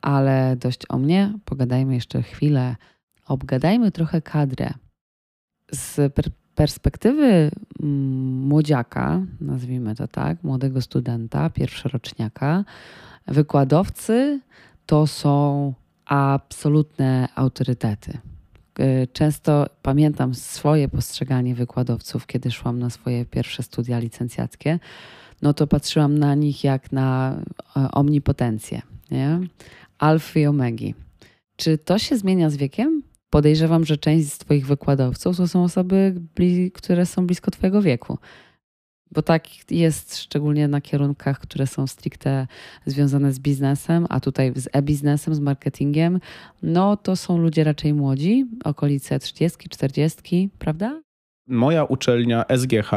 Ale 0.00 0.56
dość 0.56 0.80
o 0.88 0.98
mnie, 0.98 1.34
pogadajmy 1.44 1.94
jeszcze 1.94 2.22
chwilę, 2.22 2.76
obgadajmy 3.28 3.90
trochę 3.90 4.22
kadrę. 4.22 4.70
Z 5.72 6.14
per 6.14 6.30
perspektywy 6.54 7.50
mm, 7.82 8.46
młodziaka, 8.48 9.20
nazwijmy 9.40 9.94
to 9.94 10.08
tak, 10.08 10.44
młodego 10.44 10.80
studenta, 10.80 11.50
pierwszoroczniaka, 11.50 12.64
wykładowcy 13.26 14.40
to 14.86 15.06
są 15.06 15.72
absolutne 16.04 17.28
autorytety. 17.34 18.18
Często 19.12 19.66
pamiętam 19.82 20.34
swoje 20.34 20.88
postrzeganie 20.88 21.54
wykładowców, 21.54 22.26
kiedy 22.26 22.50
szłam 22.50 22.78
na 22.78 22.90
swoje 22.90 23.24
pierwsze 23.24 23.62
studia 23.62 23.98
licencjackie, 23.98 24.78
no 25.42 25.54
to 25.54 25.66
patrzyłam 25.66 26.18
na 26.18 26.34
nich 26.34 26.64
jak 26.64 26.92
na 26.92 27.38
e, 27.76 27.90
omnipotencję, 27.90 28.82
nie? 29.10 29.40
Alfy 29.98 30.40
i 30.40 30.46
omegi. 30.46 30.94
Czy 31.56 31.78
to 31.78 31.98
się 31.98 32.16
zmienia 32.16 32.50
z 32.50 32.56
wiekiem? 32.56 33.02
Podejrzewam, 33.30 33.84
że 33.84 33.96
część 33.96 34.32
z 34.32 34.38
Twoich 34.38 34.66
wykładowców 34.66 35.36
to 35.36 35.48
są 35.48 35.64
osoby, 35.64 36.14
które 36.74 37.06
są 37.06 37.26
blisko 37.26 37.50
Twojego 37.50 37.82
wieku. 37.82 38.18
Bo 39.10 39.22
tak 39.22 39.70
jest 39.70 40.18
szczególnie 40.18 40.68
na 40.68 40.80
kierunkach, 40.80 41.38
które 41.38 41.66
są 41.66 41.86
stricte 41.86 42.46
związane 42.86 43.32
z 43.32 43.38
biznesem, 43.38 44.06
a 44.08 44.20
tutaj 44.20 44.52
z 44.56 44.68
e-biznesem, 44.72 45.34
z 45.34 45.40
marketingiem, 45.40 46.20
no 46.62 46.96
to 46.96 47.16
są 47.16 47.38
ludzie 47.38 47.64
raczej 47.64 47.94
młodzi, 47.94 48.46
okolice 48.64 49.18
30, 49.18 49.68
40, 49.68 50.50
prawda? 50.58 51.02
Moja 51.46 51.84
uczelnia 51.84 52.44
SGH, 52.56 52.90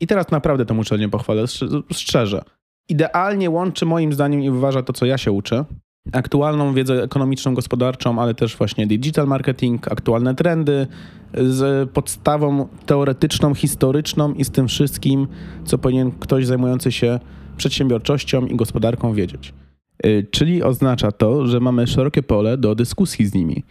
i 0.00 0.06
teraz 0.06 0.30
naprawdę 0.30 0.66
tę 0.66 0.74
uczelnię 0.74 1.08
pochwalę 1.08 1.44
szczerze, 1.92 2.42
idealnie 2.88 3.50
łączy 3.50 3.86
moim 3.86 4.12
zdaniem 4.12 4.42
i 4.42 4.50
wyważa 4.50 4.82
to, 4.82 4.92
co 4.92 5.06
ja 5.06 5.18
się 5.18 5.32
uczę, 5.32 5.64
aktualną 6.12 6.74
wiedzę 6.74 7.02
ekonomiczną, 7.02 7.54
gospodarczą, 7.54 8.22
ale 8.22 8.34
też 8.34 8.56
właśnie 8.56 8.86
digital 8.86 9.26
marketing, 9.26 9.92
aktualne 9.92 10.34
trendy, 10.34 10.86
z 11.34 11.90
podstawą 11.90 12.68
teoretyczną, 12.86 13.54
historyczną 13.54 14.32
i 14.32 14.44
z 14.44 14.50
tym 14.50 14.68
wszystkim, 14.68 15.26
co 15.64 15.78
powinien 15.78 16.12
ktoś 16.12 16.46
zajmujący 16.46 16.92
się 16.92 17.20
przedsiębiorczością 17.56 18.46
i 18.46 18.56
gospodarką 18.56 19.14
wiedzieć. 19.14 19.54
Y, 20.06 20.26
czyli 20.30 20.62
oznacza 20.62 21.12
to, 21.12 21.46
że 21.46 21.60
mamy 21.60 21.86
szerokie 21.86 22.22
pole 22.22 22.58
do 22.58 22.74
dyskusji 22.74 23.26
z 23.26 23.34
nimi. 23.34 23.64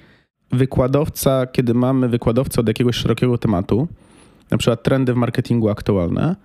Wykładowca, 0.51 1.47
kiedy 1.47 1.73
mamy 1.73 2.09
wykładowcę 2.09 2.61
od 2.61 2.67
jakiegoś 2.67 2.95
szerokiego 2.95 3.37
tematu, 3.37 3.87
na 4.51 4.57
przykład 4.57 4.83
trendy 4.83 5.13
w 5.13 5.15
marketingu 5.15 5.69
aktualne, 5.69 6.35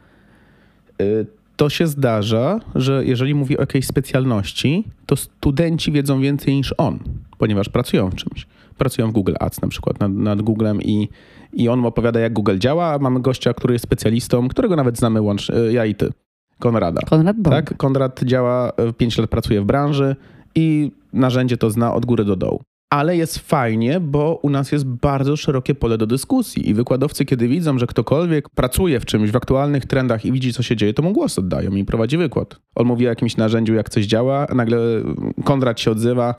y, 1.02 1.26
to 1.60 1.68
się 1.68 1.86
zdarza, 1.86 2.60
że 2.74 3.04
jeżeli 3.04 3.34
mówi 3.34 3.58
o 3.58 3.60
jakiejś 3.60 3.86
specjalności, 3.86 4.84
to 5.06 5.16
studenci 5.16 5.92
wiedzą 5.92 6.20
więcej 6.20 6.54
niż 6.54 6.74
on, 6.78 6.98
ponieważ 7.38 7.68
pracują 7.68 8.10
w 8.10 8.14
czymś. 8.14 8.46
Pracują 8.78 9.08
w 9.08 9.12
Google 9.12 9.34
Ads 9.40 9.62
na 9.62 9.68
przykład, 9.68 10.00
nad, 10.00 10.12
nad 10.12 10.42
Googlem 10.42 10.82
i, 10.82 11.08
i 11.52 11.68
on 11.68 11.86
opowiada, 11.86 12.20
jak 12.20 12.32
Google 12.32 12.58
działa, 12.58 12.98
mamy 12.98 13.20
gościa, 13.20 13.54
który 13.54 13.74
jest 13.74 13.84
specjalistą, 13.84 14.48
którego 14.48 14.76
nawet 14.76 14.98
znamy 14.98 15.20
łącz, 15.20 15.50
e, 15.50 15.72
ja 15.72 15.86
i 15.86 15.94
ty. 15.94 16.12
Konrada. 16.58 17.00
Konrad 17.00 17.36
Bąk. 17.36 17.56
Tak? 17.56 17.76
Konrad 17.76 18.20
działa, 18.24 18.72
5 18.96 19.18
e, 19.18 19.22
lat 19.22 19.30
pracuje 19.30 19.60
w 19.60 19.64
branży 19.64 20.16
i 20.54 20.92
narzędzie 21.12 21.56
to 21.56 21.70
zna 21.70 21.94
od 21.94 22.06
góry 22.06 22.24
do 22.24 22.36
dołu 22.36 22.62
ale 22.90 23.16
jest 23.16 23.38
fajnie, 23.38 24.00
bo 24.00 24.40
u 24.42 24.50
nas 24.50 24.72
jest 24.72 24.86
bardzo 24.86 25.36
szerokie 25.36 25.74
pole 25.74 25.98
do 25.98 26.06
dyskusji 26.06 26.70
i 26.70 26.74
wykładowcy, 26.74 27.24
kiedy 27.24 27.48
widzą, 27.48 27.78
że 27.78 27.86
ktokolwiek 27.86 28.48
pracuje 28.48 29.00
w 29.00 29.04
czymś, 29.04 29.30
w 29.30 29.36
aktualnych 29.36 29.86
trendach 29.86 30.24
i 30.24 30.32
widzi, 30.32 30.52
co 30.52 30.62
się 30.62 30.76
dzieje, 30.76 30.94
to 30.94 31.02
mu 31.02 31.12
głos 31.12 31.38
oddają 31.38 31.70
i 31.70 31.84
prowadzi 31.84 32.16
wykład. 32.16 32.60
On 32.74 32.86
mówi 32.86 33.06
o 33.06 33.08
jakimś 33.08 33.36
narzędziu, 33.36 33.74
jak 33.74 33.90
coś 33.90 34.06
działa, 34.06 34.46
a 34.48 34.54
nagle 34.54 34.78
Konrad 35.44 35.80
się 35.80 35.90
odzywa, 35.90 36.34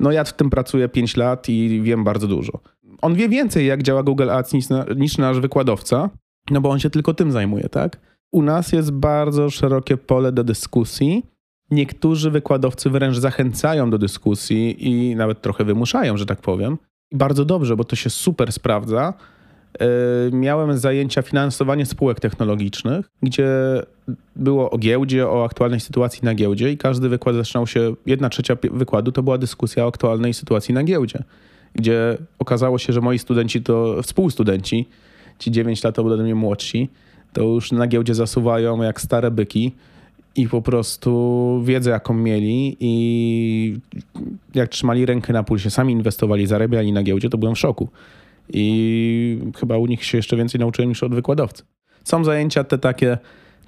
no 0.00 0.12
ja 0.12 0.24
w 0.24 0.32
tym 0.32 0.50
pracuję 0.50 0.88
5 0.88 1.16
lat 1.16 1.48
i 1.48 1.80
wiem 1.82 2.04
bardzo 2.04 2.26
dużo. 2.26 2.60
On 3.02 3.14
wie 3.14 3.28
więcej, 3.28 3.66
jak 3.66 3.82
działa 3.82 4.02
Google 4.02 4.30
Ads 4.30 4.52
niż, 4.52 4.64
niż 4.96 5.18
nasz 5.18 5.40
wykładowca, 5.40 6.10
no 6.50 6.60
bo 6.60 6.70
on 6.70 6.78
się 6.78 6.90
tylko 6.90 7.14
tym 7.14 7.32
zajmuje, 7.32 7.68
tak? 7.68 8.00
U 8.32 8.42
nas 8.42 8.72
jest 8.72 8.90
bardzo 8.90 9.50
szerokie 9.50 9.96
pole 9.96 10.32
do 10.32 10.44
dyskusji, 10.44 11.22
Niektórzy 11.74 12.30
wykładowcy 12.30 12.90
wręcz 12.90 13.16
zachęcają 13.16 13.90
do 13.90 13.98
dyskusji 13.98 14.88
i 14.88 15.16
nawet 15.16 15.40
trochę 15.40 15.64
wymuszają, 15.64 16.16
że 16.16 16.26
tak 16.26 16.40
powiem. 16.40 16.78
Bardzo 17.12 17.44
dobrze, 17.44 17.76
bo 17.76 17.84
to 17.84 17.96
się 17.96 18.10
super 18.10 18.52
sprawdza, 18.52 19.14
miałem 20.32 20.78
zajęcia 20.78 21.22
finansowanie 21.22 21.86
spółek 21.86 22.20
technologicznych, 22.20 23.06
gdzie 23.22 23.48
było 24.36 24.70
o 24.70 24.78
giełdzie, 24.78 25.28
o 25.28 25.44
aktualnej 25.44 25.80
sytuacji 25.80 26.20
na 26.22 26.34
giełdzie 26.34 26.72
i 26.72 26.78
każdy 26.78 27.08
wykład 27.08 27.36
zaczynał 27.36 27.66
się, 27.66 27.94
jedna 28.06 28.28
trzecia 28.28 28.56
wykładu 28.72 29.12
to 29.12 29.22
była 29.22 29.38
dyskusja 29.38 29.84
o 29.84 29.88
aktualnej 29.88 30.34
sytuacji 30.34 30.74
na 30.74 30.84
giełdzie, 30.84 31.22
gdzie 31.74 32.18
okazało 32.38 32.78
się, 32.78 32.92
że 32.92 33.00
moi 33.00 33.18
studenci 33.18 33.62
to 33.62 34.02
współstudenci, 34.02 34.88
ci 35.38 35.50
9 35.50 35.84
lat 35.84 35.98
ode 35.98 36.22
mnie 36.22 36.34
młodsi, 36.34 36.88
to 37.32 37.42
już 37.42 37.72
na 37.72 37.86
giełdzie 37.86 38.14
zasuwają 38.14 38.82
jak 38.82 39.00
stare 39.00 39.30
byki 39.30 39.72
i 40.36 40.48
po 40.48 40.62
prostu 40.62 41.60
wiedzę, 41.64 41.90
jaką 41.90 42.14
mieli 42.14 42.76
i 42.80 43.80
jak 44.54 44.68
trzymali 44.68 45.06
rękę 45.06 45.32
na 45.32 45.42
pulsie, 45.42 45.70
sami 45.70 45.92
inwestowali, 45.92 46.46
zarabiali 46.46 46.92
na 46.92 47.02
giełdzie, 47.02 47.30
to 47.30 47.38
byłem 47.38 47.54
w 47.54 47.58
szoku. 47.58 47.88
I 48.48 49.38
chyba 49.56 49.78
u 49.78 49.86
nich 49.86 50.04
się 50.04 50.18
jeszcze 50.18 50.36
więcej 50.36 50.60
nauczyłem 50.60 50.88
niż 50.88 51.02
od 51.02 51.14
wykładowcy. 51.14 51.62
Są 52.04 52.24
zajęcia 52.24 52.64
te 52.64 52.78
takie 52.78 53.18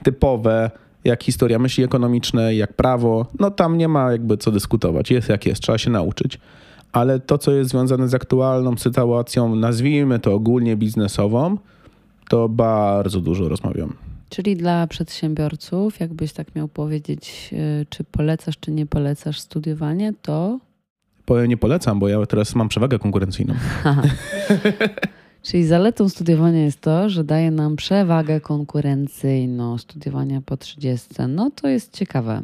typowe, 0.02 0.70
jak 1.05 1.22
historia 1.22 1.59
myśli 1.59 1.85
ekonomicznej, 1.85 2.59
jak 2.59 2.72
prawo. 2.72 3.26
No 3.38 3.50
tam 3.50 3.79
nie 3.79 3.88
ma 3.88 4.12
jakby 4.12 4.37
co 4.37 4.50
dyskutować. 4.50 5.11
Jest 5.11 5.29
jak 5.29 5.46
jest, 5.46 5.62
trzeba 5.62 5.79
się 5.79 5.90
nauczyć. 5.90 6.38
Ale 6.92 7.20
to, 7.20 7.38
co 7.38 7.52
jest 7.52 7.70
związane 7.70 8.09
z 8.09 8.14
aktualną 8.14 8.76
sytuacją, 8.76 9.57
nazwijmy 9.57 10.18
to 10.18 10.35
ogólnie 10.35 10.76
biznesową, 10.76 11.57
to 12.29 12.48
bardzo 12.48 13.20
dużo 13.20 13.48
rozmawiam. 13.48 14.05
Czyli 14.28 14.56
dla 14.56 14.86
przedsiębiorców, 14.86 16.00
jakbyś 16.00 16.32
tak 16.32 16.54
miał 16.54 16.68
powiedzieć, 16.68 17.50
y, 17.52 17.86
czy 17.90 18.04
polecasz, 18.04 18.58
czy 18.60 18.70
nie 18.70 18.86
polecasz 18.86 19.40
studiowanie, 19.40 20.12
to. 20.22 20.58
Nie 21.48 21.56
polecam, 21.56 21.98
bo 21.98 22.08
ja 22.08 22.26
teraz 22.26 22.54
mam 22.54 22.68
przewagę 22.68 22.98
konkurencyjną. 22.98 23.54
Czyli 25.42 25.64
zaletą 25.64 26.08
studiowania 26.08 26.64
jest 26.64 26.80
to, 26.80 27.08
że 27.08 27.24
daje 27.24 27.50
nam 27.50 27.76
przewagę 27.76 28.40
konkurencyjną 28.40 29.78
studiowania 29.78 30.40
po 30.40 30.56
30. 30.56 31.08
No 31.28 31.50
to 31.50 31.68
jest 31.68 31.92
ciekawe. 31.92 32.42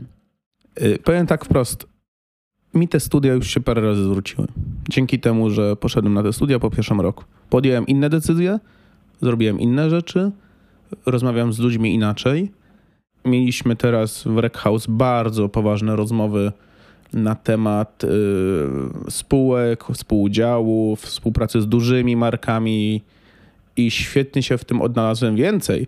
Yy, 0.80 0.98
powiem 0.98 1.26
tak 1.26 1.44
wprost. 1.44 1.86
Mi 2.74 2.88
te 2.88 3.00
studia 3.00 3.32
już 3.32 3.50
się 3.50 3.60
parę 3.60 3.82
razy 3.82 4.04
zwróciły. 4.04 4.46
Dzięki 4.88 5.20
temu, 5.20 5.50
że 5.50 5.76
poszedłem 5.76 6.14
na 6.14 6.22
te 6.22 6.32
studia 6.32 6.58
po 6.58 6.70
pierwszym 6.70 7.00
roku. 7.00 7.24
Podjąłem 7.50 7.86
inne 7.86 8.10
decyzje, 8.10 8.58
zrobiłem 9.22 9.60
inne 9.60 9.90
rzeczy, 9.90 10.30
rozmawiam 11.06 11.52
z 11.52 11.58
ludźmi 11.58 11.94
inaczej. 11.94 12.52
Mieliśmy 13.24 13.76
teraz 13.76 14.24
w 14.24 14.38
Rec 14.38 14.56
House 14.56 14.86
bardzo 14.86 15.48
poważne 15.48 15.96
rozmowy 15.96 16.52
na 17.12 17.34
temat 17.34 18.04
y, 18.04 18.08
spółek, 19.10 19.84
współudziałów, 19.92 21.00
współpracy 21.00 21.60
z 21.60 21.66
dużymi 21.66 22.16
markami 22.16 23.02
i 23.76 23.90
świetnie 23.90 24.42
się 24.42 24.58
w 24.58 24.64
tym 24.64 24.82
odnalazłem 24.82 25.36
więcej. 25.36 25.86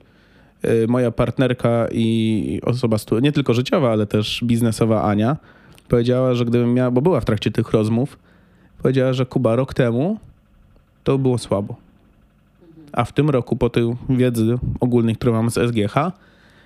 Y, 0.64 0.86
moja 0.88 1.10
partnerka 1.10 1.88
i 1.92 2.60
osoba 2.64 2.96
nie 3.22 3.32
tylko 3.32 3.54
życiowa, 3.54 3.92
ale 3.92 4.06
też 4.06 4.40
biznesowa 4.44 5.02
Ania 5.02 5.36
powiedziała, 5.88 6.34
że 6.34 6.44
gdybym 6.44 6.74
miała, 6.74 6.90
bo 6.90 7.00
była 7.00 7.20
w 7.20 7.24
trakcie 7.24 7.50
tych 7.50 7.70
rozmów, 7.70 8.18
powiedziała, 8.82 9.12
że 9.12 9.26
Kuba 9.26 9.56
rok 9.56 9.74
temu 9.74 10.18
to 11.04 11.18
było 11.18 11.38
słabo. 11.38 11.83
A 12.94 13.04
w 13.04 13.12
tym 13.12 13.30
roku, 13.30 13.56
po 13.56 13.70
tej 13.70 13.84
wiedzy 14.08 14.58
ogólnej, 14.80 15.16
którą 15.16 15.32
mamy 15.32 15.50
z 15.50 15.54
SGH, 15.54 15.94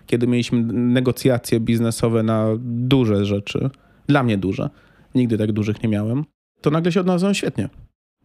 kiedy 0.06 0.26
mieliśmy 0.26 0.62
negocjacje 0.72 1.60
biznesowe 1.60 2.22
na 2.22 2.46
duże 2.64 3.24
rzeczy, 3.24 3.70
dla 4.06 4.22
mnie 4.22 4.38
duże, 4.38 4.70
nigdy 5.14 5.38
tak 5.38 5.52
dużych 5.52 5.82
nie 5.82 5.88
miałem, 5.88 6.24
to 6.60 6.70
nagle 6.70 6.92
się 6.92 7.00
odnalazłem 7.00 7.34
świetnie. 7.34 7.68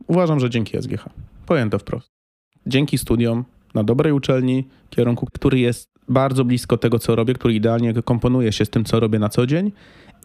Uważam, 0.08 0.40
że 0.40 0.50
dzięki 0.50 0.78
SGH. 0.82 1.10
Powiem 1.46 1.70
to 1.70 1.80
wprost. 1.80 2.10
Dzięki 2.68 2.98
studiom 2.98 3.46
na 3.74 3.84
dobrej 3.84 4.14
uczelni, 4.14 4.68
kierunku, 4.90 5.28
który 5.34 5.60
jest 5.60 5.88
bardzo 6.10 6.46
blisko 6.46 6.78
tego, 6.78 7.00
co 7.00 7.16
robię, 7.16 7.34
który 7.34 7.54
idealnie 7.54 7.94
komponuje 7.94 8.52
się 8.52 8.66
z 8.66 8.70
tym, 8.70 8.86
co 8.86 9.00
robię 9.00 9.20
na 9.20 9.30
co 9.30 9.46
dzień 9.48 9.72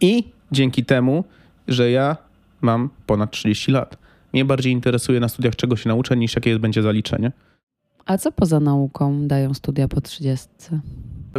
i 0.01 0.25
dzięki 0.53 0.85
temu, 0.85 1.25
że 1.69 1.91
ja 1.91 2.17
mam 2.61 2.91
ponad 3.07 3.31
30 3.31 3.73
lat. 3.73 3.99
Mnie 4.33 4.45
bardziej 4.45 4.73
interesuje 4.73 5.21
na 5.21 5.29
studiach, 5.29 5.57
czego 5.57 5.77
się 5.77 5.89
nauczę, 5.89 6.17
niż 6.17 6.35
jakie 6.35 6.59
będzie 6.59 6.83
zaliczenie. 6.83 7.33
A 8.09 8.19
co 8.19 8.33
poza 8.33 8.61
nauką 8.61 9.27
dają 9.27 9.55
studia 9.55 9.89
po 9.89 10.01
30? 10.01 10.49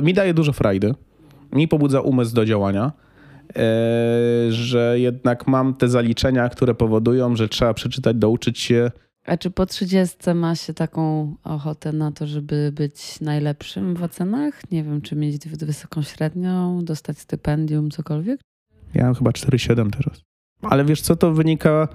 Mi 0.01 0.13
daje 0.13 0.33
dużo 0.33 0.53
frajdy. 0.53 0.95
Mi 1.53 1.67
pobudza 1.67 2.01
umysł 2.01 2.35
do 2.35 2.45
działania, 2.45 2.91
e, 3.55 3.61
że 4.49 4.99
jednak 4.99 5.47
mam 5.47 5.73
te 5.73 5.87
zaliczenia, 5.87 6.49
które 6.49 6.75
powodują, 6.75 7.35
że 7.35 7.49
trzeba 7.49 7.73
przeczytać, 7.73 8.17
douczyć 8.17 8.59
się. 8.59 8.91
A 9.25 9.37
czy 9.37 9.51
po 9.51 9.65
30 9.65 10.33
ma 10.35 10.55
się 10.55 10.73
taką 10.73 11.35
ochotę 11.43 11.93
na 11.93 12.11
to, 12.11 12.27
żeby 12.27 12.71
być 12.75 13.21
najlepszym 13.21 13.95
w 13.95 14.03
ocenach? 14.03 14.71
Nie 14.71 14.83
wiem, 14.83 15.01
czy 15.01 15.15
mieć 15.15 15.47
wysoką 15.47 16.01
średnią, 16.01 16.85
dostać 16.85 17.19
stypendium, 17.19 17.91
cokolwiek? 17.91 18.39
Ja 18.93 19.03
mam 19.03 19.15
chyba 19.15 19.31
4,7 19.31 19.89
teraz. 19.89 20.21
Ale 20.61 20.85
wiesz 20.85 21.01
co, 21.01 21.15
to 21.15 21.33
wynika 21.33 21.87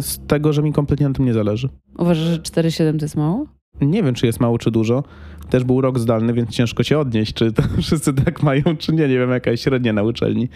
z 0.00 0.26
tego, 0.26 0.52
że 0.52 0.62
mi 0.62 0.72
kompletnie 0.72 1.08
na 1.08 1.14
tym 1.14 1.24
nie 1.24 1.34
zależy. 1.34 1.68
Uważasz, 1.98 2.24
że 2.26 2.38
4,7 2.38 2.98
to 2.98 3.04
jest 3.04 3.16
mało? 3.16 3.46
Nie 3.80 4.02
wiem, 4.02 4.14
czy 4.14 4.26
jest 4.26 4.40
mało, 4.40 4.58
czy 4.58 4.70
dużo. 4.70 5.04
Też 5.50 5.64
był 5.64 5.80
rok 5.80 5.98
zdalny, 5.98 6.32
więc 6.32 6.50
ciężko 6.50 6.82
się 6.82 6.98
odnieść, 6.98 7.34
czy 7.34 7.52
to 7.52 7.62
wszyscy 7.82 8.12
tak 8.12 8.42
mają, 8.42 8.62
czy 8.78 8.92
nie. 8.92 9.08
Nie 9.08 9.18
wiem, 9.18 9.30
jaka 9.30 9.50
jest 9.50 9.62
średnia 9.62 9.92
na 9.92 10.02
uczelni. 10.02 10.48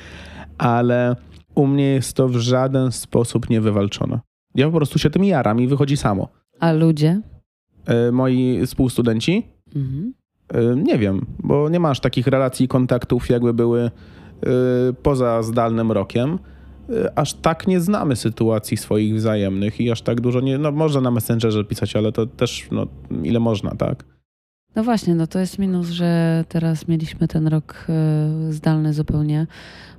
Ale 0.58 1.16
u 1.54 1.66
mnie 1.66 1.84
jest 1.84 2.16
to 2.16 2.28
w 2.28 2.36
żaden 2.36 2.92
sposób 2.92 3.50
niewywalczone. 3.50 4.20
Ja 4.54 4.66
po 4.66 4.76
prostu 4.76 4.98
się 4.98 5.10
tym 5.10 5.24
jaram 5.24 5.60
i 5.60 5.66
wychodzi 5.66 5.96
samo. 5.96 6.28
A 6.60 6.72
ludzie? 6.72 7.20
Y, 8.08 8.12
moi 8.12 8.66
współstudenci? 8.66 9.46
Mhm. 9.76 10.14
Y, 10.54 10.82
nie 10.82 10.98
wiem, 10.98 11.26
bo 11.38 11.68
nie 11.68 11.80
masz 11.80 12.00
takich 12.00 12.26
relacji, 12.26 12.68
kontaktów, 12.68 13.28
jakby 13.28 13.54
były 13.54 13.90
poza 15.02 15.42
zdalnym 15.42 15.92
rokiem. 15.92 16.38
Y, 16.90 17.14
aż 17.14 17.34
tak 17.34 17.66
nie 17.66 17.80
znamy 17.80 18.16
sytuacji 18.16 18.76
swoich 18.76 19.14
wzajemnych 19.14 19.80
i 19.80 19.90
aż 19.90 20.02
tak 20.02 20.20
dużo 20.20 20.40
nie, 20.40 20.58
no 20.58 20.72
można 20.72 21.00
na 21.00 21.10
Messengerze 21.10 21.64
pisać, 21.64 21.96
ale 21.96 22.12
to 22.12 22.26
też, 22.26 22.68
no 22.70 22.86
ile 23.22 23.40
można, 23.40 23.70
tak? 23.70 24.04
No 24.76 24.84
właśnie, 24.84 25.14
no 25.14 25.26
to 25.26 25.38
jest 25.38 25.58
minus, 25.58 25.88
że 25.88 26.44
teraz 26.48 26.88
mieliśmy 26.88 27.28
ten 27.28 27.46
rok 27.46 27.86
y, 28.48 28.52
zdalny 28.52 28.94
zupełnie, 28.94 29.46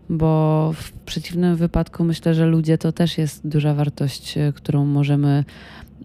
bo 0.10 0.72
w 0.76 0.92
przeciwnym 0.92 1.56
wypadku 1.56 2.04
myślę, 2.04 2.34
że 2.34 2.46
ludzie 2.46 2.78
to 2.78 2.92
też 2.92 3.18
jest 3.18 3.48
duża 3.48 3.74
wartość, 3.74 4.38
y, 4.38 4.54
którą 4.56 4.86
możemy 4.86 5.46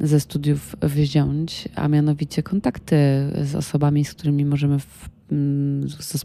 ze 0.01 0.21
studiów 0.21 0.77
wziąć, 0.83 1.69
a 1.75 1.89
mianowicie 1.89 2.43
kontakty 2.43 2.97
z 3.43 3.55
osobami, 3.55 4.05
z 4.05 4.15
którymi 4.15 4.45
możemy 4.45 4.79
w 4.79 5.16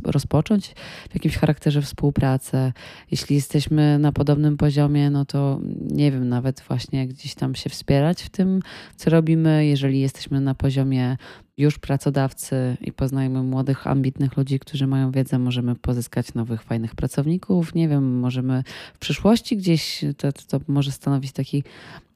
rozpocząć 0.04 0.76
w 1.10 1.14
jakimś 1.14 1.38
charakterze 1.38 1.82
współpracę. 1.82 2.74
Jeśli 3.12 3.36
jesteśmy 3.36 4.00
na 4.00 4.12
podobnym 4.12 4.58
poziomie, 4.58 5.10
no 5.10 5.26
to 5.26 5.60
nie 5.82 6.12
wiem, 6.12 6.30
nawet 6.30 6.64
właśnie 6.68 7.08
gdzieś 7.08 7.36
tam 7.36 7.56
się 7.56 7.70
wspierać 7.70 8.24
w 8.24 8.30
tym, 8.30 8.60
co 8.96 9.10
robimy. 9.10 9.66
Jeżeli 9.66 10.00
jesteśmy 10.00 10.42
na 10.42 10.56
poziomie 10.56 11.18
już 11.58 11.80
pracodawcy 11.80 12.78
i 12.82 12.92
poznajemy 12.92 13.44
młodych, 13.44 13.88
ambitnych 13.88 14.38
ludzi, 14.38 14.60
którzy 14.60 14.88
mają 14.88 15.12
wiedzę, 15.12 15.40
możemy 15.40 15.76
pozyskać 15.76 16.34
nowych, 16.34 16.64
fajnych 16.64 16.96
pracowników. 16.96 17.76
Nie 17.76 17.90
wiem, 17.90 18.20
możemy 18.20 18.64
w 18.94 19.00
przyszłości 19.00 19.58
gdzieś, 19.58 20.06
to, 20.18 20.32
to 20.32 20.60
może 20.68 20.92
stanowić 20.92 21.32
taki, 21.32 21.64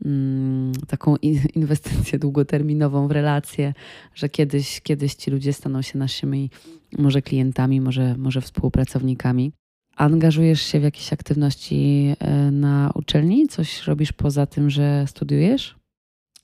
mm, 0.05 0.71
taką 0.87 1.15
inwestycję 1.55 2.19
długoterminową 2.19 3.07
w 3.07 3.11
relacje, 3.11 3.73
że 4.15 4.29
kiedyś, 4.29 4.81
kiedyś 4.81 5.15
ci 5.15 5.31
ludzie 5.31 5.53
staną 5.53 5.81
się 5.81 5.97
naszymi 5.97 6.49
może 6.97 7.21
klientami, 7.21 7.81
może, 7.81 8.15
może 8.17 8.41
współpracownikami. 8.41 9.51
Angażujesz 9.95 10.61
się 10.61 10.79
w 10.79 10.83
jakieś 10.83 11.13
aktywności 11.13 12.15
e, 12.19 12.51
na 12.51 12.91
uczelni? 12.95 13.47
Coś 13.47 13.87
robisz 13.87 14.13
poza 14.13 14.45
tym, 14.45 14.69
że 14.69 15.05
studiujesz? 15.07 15.75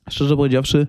Szczerze 0.09 0.35
powiedziawszy, 0.35 0.87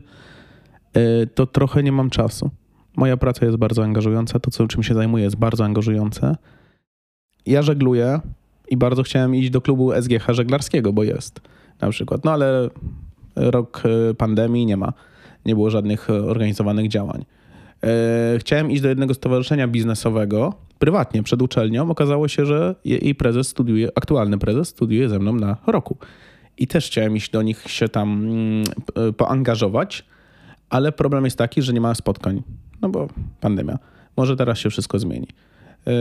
e, 0.95 1.27
to 1.27 1.47
trochę 1.47 1.83
nie 1.83 1.93
mam 1.93 2.11
czasu. 2.11 2.51
Moja 2.97 3.17
praca 3.17 3.47
jest 3.47 3.59
bardzo 3.59 3.85
angażująca, 3.85 4.41
to 4.41 4.51
co, 4.51 4.69
czym 4.69 4.83
się 4.83 4.95
zajmuję 4.95 5.25
jest 5.25 5.37
bardzo 5.37 5.65
angażujące. 5.65 6.37
Ja 7.47 7.63
żegluję 7.63 8.21
i 8.69 8.77
bardzo 8.77 9.03
chciałem 9.03 9.35
iść 9.35 9.51
do 9.51 9.61
klubu 9.61 9.93
SGH 10.03 10.27
żeglarskiego, 10.29 10.93
bo 10.93 11.03
jest 11.03 11.41
na 11.81 11.91
przykład. 11.91 12.25
No 12.25 12.33
ale 12.33 12.71
rok 13.37 13.83
e, 14.11 14.15
pandemii 14.15 14.67
nie 14.67 14.77
ma, 14.77 14.93
nie 15.47 15.55
było 15.55 15.71
żadnych 15.71 16.11
organizowanych 16.11 16.89
działań. 16.89 17.25
E, 17.85 18.39
chciałem 18.39 18.71
iść 18.71 18.83
do 18.83 18.89
jednego 18.89 19.15
stowarzyszenia 19.15 19.69
biznesowego, 19.69 20.55
prywatnie, 20.79 21.23
przed 21.23 21.43
uczelnią. 21.43 21.91
Okazało 21.91 22.29
się, 22.29 22.47
że 22.47 22.75
jej 22.85 23.15
prezes 23.15 23.49
studiuje, 23.49 23.89
aktualny 23.95 24.39
prezes 24.39 24.69
studiuje 24.69 25.09
ze 25.09 25.19
mną 25.19 25.33
na 25.33 25.57
roku. 25.67 25.97
I 26.59 26.67
też 26.67 26.87
chciałem 26.87 27.17
iść 27.17 27.31
do 27.31 27.43
nich 27.43 27.65
się 27.67 27.89
tam 27.89 28.25
mm, 28.25 28.65
poangażować, 29.17 30.05
ale 30.71 30.93
problem 30.93 31.25
jest 31.25 31.39
taki, 31.39 31.63
że 31.63 31.73
nie 31.73 31.81
ma 31.81 31.95
spotkań, 31.95 32.43
no 32.83 32.89
bo 32.89 33.09
pandemia. 33.41 33.79
Może 34.17 34.37
teraz 34.37 34.59
się 34.59 34.71
wszystko 34.71 34.99
zmieni. 34.99 35.27
E, 35.87 35.93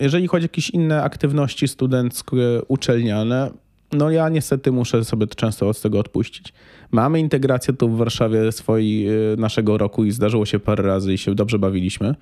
jeżeli 0.00 0.26
chodzi 0.26 0.44
o 0.44 0.48
jakieś 0.50 0.70
inne 0.70 1.02
aktywności 1.02 1.68
studenckie, 1.68 2.60
uczelniane, 2.68 3.50
no 3.92 4.10
ja 4.10 4.28
niestety 4.28 4.72
muszę 4.72 5.04
sobie 5.04 5.26
często 5.26 5.68
od 5.68 5.80
tego 5.80 5.98
odpuścić. 5.98 6.52
Mamy 6.90 7.20
integrację 7.20 7.74
tu 7.74 7.88
w 7.88 7.96
Warszawie 7.96 8.52
swojej, 8.52 9.08
naszego 9.38 9.78
roku 9.78 10.04
i 10.04 10.10
zdarzyło 10.10 10.46
się 10.46 10.58
parę 10.58 10.84
razy 10.84 11.14
i 11.14 11.18
się 11.18 11.34
dobrze 11.34 11.58
bawiliśmy. 11.58 12.14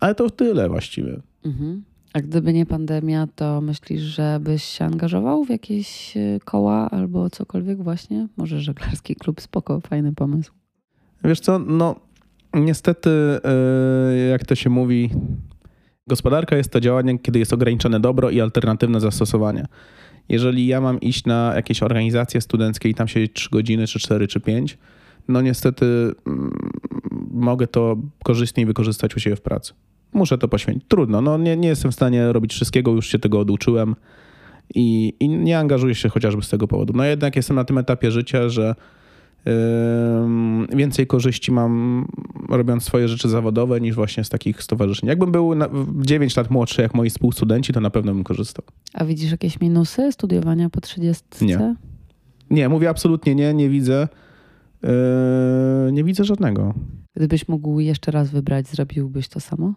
Ale 0.00 0.14
to 0.14 0.30
tyle 0.30 0.68
właściwie. 0.68 1.20
Mhm. 1.44 1.82
A 2.12 2.20
gdyby 2.20 2.52
nie 2.52 2.66
pandemia, 2.66 3.26
to 3.34 3.60
myślisz, 3.60 4.02
że 4.02 4.38
byś 4.40 4.64
się 4.64 4.84
angażował 4.84 5.44
w 5.44 5.50
jakieś 5.50 6.16
y, 6.16 6.40
koła 6.44 6.90
albo 6.90 7.30
cokolwiek 7.30 7.82
właśnie? 7.82 8.28
Może 8.36 8.60
żeglarski 8.60 9.16
klub, 9.16 9.40
spoko, 9.40 9.80
fajny 9.80 10.12
pomysł. 10.14 10.52
Wiesz 11.24 11.40
co, 11.40 11.58
no 11.58 11.96
niestety, 12.54 13.10
y, 13.10 14.28
jak 14.28 14.44
to 14.44 14.54
się 14.54 14.70
mówi, 14.70 15.10
gospodarka 16.06 16.56
jest 16.56 16.70
to 16.70 16.80
działanie, 16.80 17.18
kiedy 17.18 17.38
jest 17.38 17.52
ograniczone 17.52 18.00
dobro 18.00 18.30
i 18.30 18.40
alternatywne 18.40 19.00
zastosowanie. 19.00 19.66
Jeżeli 20.30 20.66
ja 20.66 20.80
mam 20.80 21.00
iść 21.00 21.24
na 21.24 21.52
jakieś 21.56 21.82
organizacje 21.82 22.40
studenckie 22.40 22.88
i 22.88 22.94
tam 22.94 23.08
siedzieć 23.08 23.32
3 23.32 23.48
godziny, 23.52 23.86
czy 23.86 23.98
4, 23.98 24.28
czy 24.28 24.40
5, 24.40 24.78
no 25.28 25.40
niestety 25.40 25.84
mm, 26.26 26.50
mogę 27.30 27.66
to 27.66 27.96
korzystniej 28.24 28.66
wykorzystać 28.66 29.16
u 29.16 29.20
siebie 29.20 29.36
w 29.36 29.40
pracy 29.40 29.72
muszę 30.12 30.38
to 30.38 30.48
poświęcić. 30.48 30.84
Trudno, 30.88 31.20
no 31.20 31.38
nie, 31.38 31.56
nie 31.56 31.68
jestem 31.68 31.90
w 31.90 31.94
stanie 31.94 32.32
robić 32.32 32.52
wszystkiego, 32.52 32.90
już 32.90 33.06
się 33.06 33.18
tego 33.18 33.40
oduczyłem 33.40 33.96
i, 34.74 35.14
i 35.20 35.28
nie 35.28 35.58
angażuję 35.58 35.94
się 35.94 36.08
chociażby 36.08 36.42
z 36.42 36.48
tego 36.48 36.68
powodu. 36.68 36.92
No 36.96 37.04
jednak 37.04 37.36
jestem 37.36 37.56
na 37.56 37.64
tym 37.64 37.78
etapie 37.78 38.10
życia, 38.10 38.48
że 38.48 38.74
więcej 40.76 41.06
korzyści 41.06 41.52
mam 41.52 42.06
robiąc 42.48 42.84
swoje 42.84 43.08
rzeczy 43.08 43.28
zawodowe 43.28 43.80
niż 43.80 43.94
właśnie 43.94 44.24
z 44.24 44.28
takich 44.28 44.62
stowarzyszeń. 44.62 45.08
Jakbym 45.08 45.32
był 45.32 45.54
na, 45.54 45.68
9 46.00 46.36
lat 46.36 46.50
młodszy 46.50 46.82
jak 46.82 46.94
moi 46.94 47.10
współstudenci, 47.10 47.72
to 47.72 47.80
na 47.80 47.90
pewno 47.90 48.14
bym 48.14 48.24
korzystał. 48.24 48.64
A 48.94 49.04
widzisz 49.04 49.30
jakieś 49.30 49.60
minusy 49.60 50.12
studiowania 50.12 50.70
po 50.70 50.80
30? 50.80 51.24
Nie. 51.40 51.76
Nie, 52.50 52.68
mówię 52.68 52.88
absolutnie 52.88 53.34
nie, 53.34 53.54
nie 53.54 53.68
widzę. 53.68 54.08
Yy, 54.82 55.92
nie 55.92 56.04
widzę 56.04 56.24
żadnego. 56.24 56.74
Gdybyś 57.16 57.48
mógł 57.48 57.80
jeszcze 57.80 58.10
raz 58.10 58.30
wybrać, 58.30 58.68
zrobiłbyś 58.68 59.28
to 59.28 59.40
samo? 59.40 59.74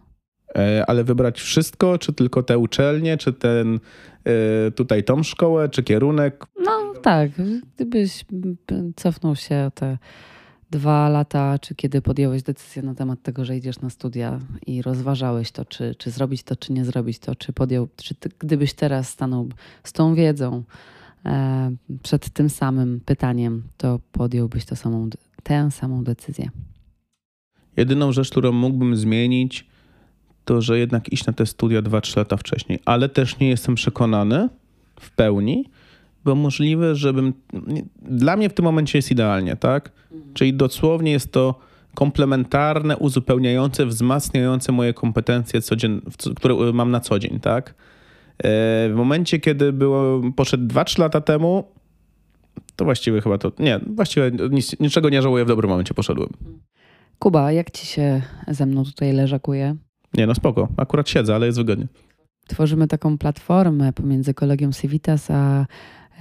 E, 0.58 0.84
ale 0.86 1.04
wybrać 1.04 1.40
wszystko, 1.40 1.98
czy 1.98 2.12
tylko 2.12 2.42
te 2.42 2.58
uczelnie, 2.58 3.16
czy 3.16 3.32
ten 3.32 3.80
e, 4.24 4.70
tutaj 4.70 5.04
tą 5.04 5.22
szkołę, 5.22 5.68
czy 5.68 5.82
kierunek? 5.82 6.46
No 6.64 6.94
tak, 7.02 7.30
gdybyś 7.76 8.24
cofnął 8.96 9.36
się 9.36 9.70
te 9.74 9.98
dwa 10.70 11.08
lata, 11.08 11.58
czy 11.58 11.74
kiedy 11.74 12.02
podjąłeś 12.02 12.42
decyzję 12.42 12.82
na 12.82 12.94
temat 12.94 13.22
tego, 13.22 13.44
że 13.44 13.56
idziesz 13.56 13.80
na 13.80 13.90
studia 13.90 14.38
i 14.66 14.82
rozważałeś 14.82 15.52
to, 15.52 15.64
czy, 15.64 15.94
czy 15.98 16.10
zrobić 16.10 16.42
to, 16.42 16.56
czy 16.56 16.72
nie 16.72 16.84
zrobić 16.84 17.18
to, 17.18 17.34
czy 17.34 17.52
podjął, 17.52 17.88
czy 17.96 18.14
ty, 18.14 18.30
gdybyś 18.38 18.72
teraz 18.72 19.08
stanął 19.08 19.48
z 19.84 19.92
tą 19.92 20.14
wiedzą 20.14 20.62
e, 21.24 21.76
przed 22.02 22.30
tym 22.30 22.50
samym 22.50 23.00
pytaniem, 23.00 23.62
to 23.76 24.00
podjąłbyś 24.12 24.64
to 24.64 24.76
samą, 24.76 25.10
tę 25.42 25.70
samą 25.70 26.04
decyzję. 26.04 26.50
Jedyną 27.76 28.12
rzecz, 28.12 28.30
którą 28.30 28.52
mógłbym 28.52 28.96
zmienić, 28.96 29.66
to 30.44 30.62
że 30.62 30.78
jednak 30.78 31.12
iść 31.12 31.26
na 31.26 31.32
te 31.32 31.46
studia 31.46 31.82
2-3 31.82 32.16
lata 32.16 32.36
wcześniej. 32.36 32.78
Ale 32.84 33.08
też 33.08 33.38
nie 33.38 33.48
jestem 33.48 33.74
przekonany 33.74 34.48
w 35.00 35.10
pełni, 35.10 35.70
bo 36.24 36.34
możliwe, 36.34 36.94
żebym. 36.94 37.32
Dla 38.02 38.36
mnie 38.36 38.48
w 38.48 38.54
tym 38.54 38.64
momencie 38.64 38.98
jest 38.98 39.10
idealnie, 39.10 39.56
tak? 39.56 39.92
Mhm. 40.12 40.34
Czyli 40.34 40.54
dosłownie 40.54 41.12
jest 41.12 41.32
to 41.32 41.58
komplementarne, 41.94 42.96
uzupełniające, 42.96 43.86
wzmacniające 43.86 44.72
moje 44.72 44.94
kompetencje, 44.94 45.60
codzien... 45.60 46.00
które 46.36 46.72
mam 46.72 46.90
na 46.90 47.00
co 47.00 47.18
dzień, 47.18 47.40
tak? 47.40 47.74
E, 48.38 48.42
w 48.88 48.92
momencie, 48.94 49.40
kiedy 49.40 49.72
było, 49.72 50.20
poszedł 50.36 50.66
2-3 50.66 50.98
lata 50.98 51.20
temu, 51.20 51.64
to 52.76 52.84
właściwie 52.84 53.20
chyba 53.20 53.38
to. 53.38 53.52
Nie, 53.58 53.80
właściwie 53.86 54.30
nic, 54.50 54.80
niczego 54.80 55.08
nie 55.08 55.22
żałuję, 55.22 55.44
w 55.44 55.48
dobrym 55.48 55.70
momencie 55.70 55.94
poszedłem. 55.94 56.28
Kuba, 57.18 57.52
jak 57.52 57.70
ci 57.70 57.86
się 57.86 58.22
ze 58.48 58.66
mną 58.66 58.84
tutaj 58.84 59.12
leżakuje? 59.12 59.76
Nie, 60.16 60.26
no 60.26 60.34
spoko. 60.34 60.68
Akurat 60.76 61.08
siedzę, 61.08 61.34
ale 61.34 61.46
jest 61.46 61.58
wygodnie. 61.58 61.86
Tworzymy 62.48 62.88
taką 62.88 63.18
platformę 63.18 63.92
pomiędzy 63.92 64.34
Kolegium 64.34 64.72
Civitas 64.72 65.30
a 65.30 65.66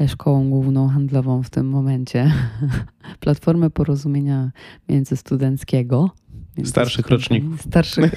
Szkołą 0.08 0.49
Główną 0.49 0.89
Handlową 0.89 1.43
w 1.43 1.49
tym 1.49 1.69
momencie. 1.69 2.32
Platformę 3.19 3.69
porozumienia 3.69 4.51
międzystudenckiego. 4.89 6.12
Między 6.58 6.71
starszych 6.71 7.10
roczników. 7.10 7.62
Starszych, 7.62 8.13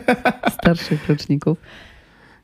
starszych 0.60 1.08
roczników. 1.08 1.58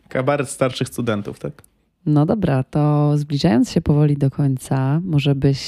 Kabaret 0.08 0.48
starszych 0.48 0.88
studentów, 0.88 1.38
tak? 1.38 1.62
No 2.06 2.26
dobra, 2.26 2.62
to 2.64 3.12
zbliżając 3.18 3.70
się 3.70 3.80
powoli 3.80 4.16
do 4.16 4.30
końca, 4.30 5.00
może 5.04 5.34
byś 5.34 5.60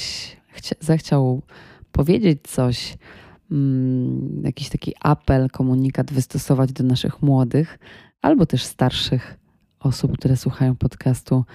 zechciał 0.79 1.41
powiedzieć 1.91 2.39
coś 2.43 2.97
jakiś 4.43 4.69
taki 4.69 4.93
apel, 4.99 5.49
komunikat 5.49 6.13
wystosować 6.13 6.73
do 6.73 6.83
naszych 6.83 7.21
młodych 7.21 7.79
albo 8.21 8.45
też 8.45 8.63
starszych 8.63 9.39
osób, 9.79 10.17
które 10.17 10.37
słuchają 10.37 10.75
podcastu, 10.75 11.45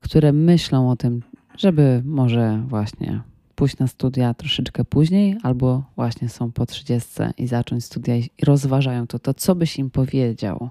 które 0.00 0.32
myślą 0.32 0.90
o 0.90 0.96
tym, 0.96 1.22
żeby 1.56 2.02
może 2.04 2.62
właśnie 2.66 3.20
pójść 3.54 3.78
na 3.78 3.86
studia 3.86 4.34
troszeczkę 4.34 4.84
później, 4.84 5.36
albo 5.42 5.84
właśnie 5.96 6.28
są 6.28 6.52
po 6.52 6.66
30 6.66 7.10
i 7.38 7.46
zacząć 7.46 7.84
studia 7.84 8.16
i 8.16 8.30
rozważają 8.42 9.06
to, 9.06 9.18
to 9.18 9.34
co 9.34 9.54
byś 9.54 9.78
im 9.78 9.90
powiedział? 9.90 10.70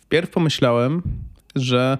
Wpierw 0.00 0.30
pomyślałem, 0.30 1.02
że 1.54 1.98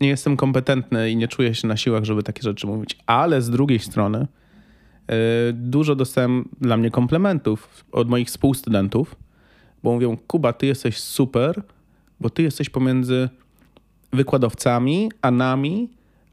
nie 0.00 0.08
jestem 0.08 0.36
kompetentny 0.36 1.10
i 1.10 1.16
nie 1.16 1.28
czuję 1.28 1.54
się 1.54 1.68
na 1.68 1.76
siłach, 1.76 2.04
żeby 2.04 2.22
takie 2.22 2.42
rzeczy 2.42 2.66
mówić, 2.66 2.98
ale 3.06 3.42
z 3.42 3.50
drugiej 3.50 3.78
strony 3.78 4.26
dużo 5.52 5.96
dostałem 5.96 6.48
dla 6.60 6.76
mnie 6.76 6.90
komplementów 6.90 7.84
od 7.92 8.08
moich 8.08 8.28
współstudentów, 8.28 9.16
bo 9.82 9.92
mówią: 9.92 10.16
Kuba, 10.26 10.52
ty 10.52 10.66
jesteś 10.66 10.98
super, 10.98 11.62
bo 12.20 12.30
ty 12.30 12.42
jesteś 12.42 12.70
pomiędzy 12.70 13.28
wykładowcami, 14.12 15.10
a 15.22 15.30
nami 15.30 15.90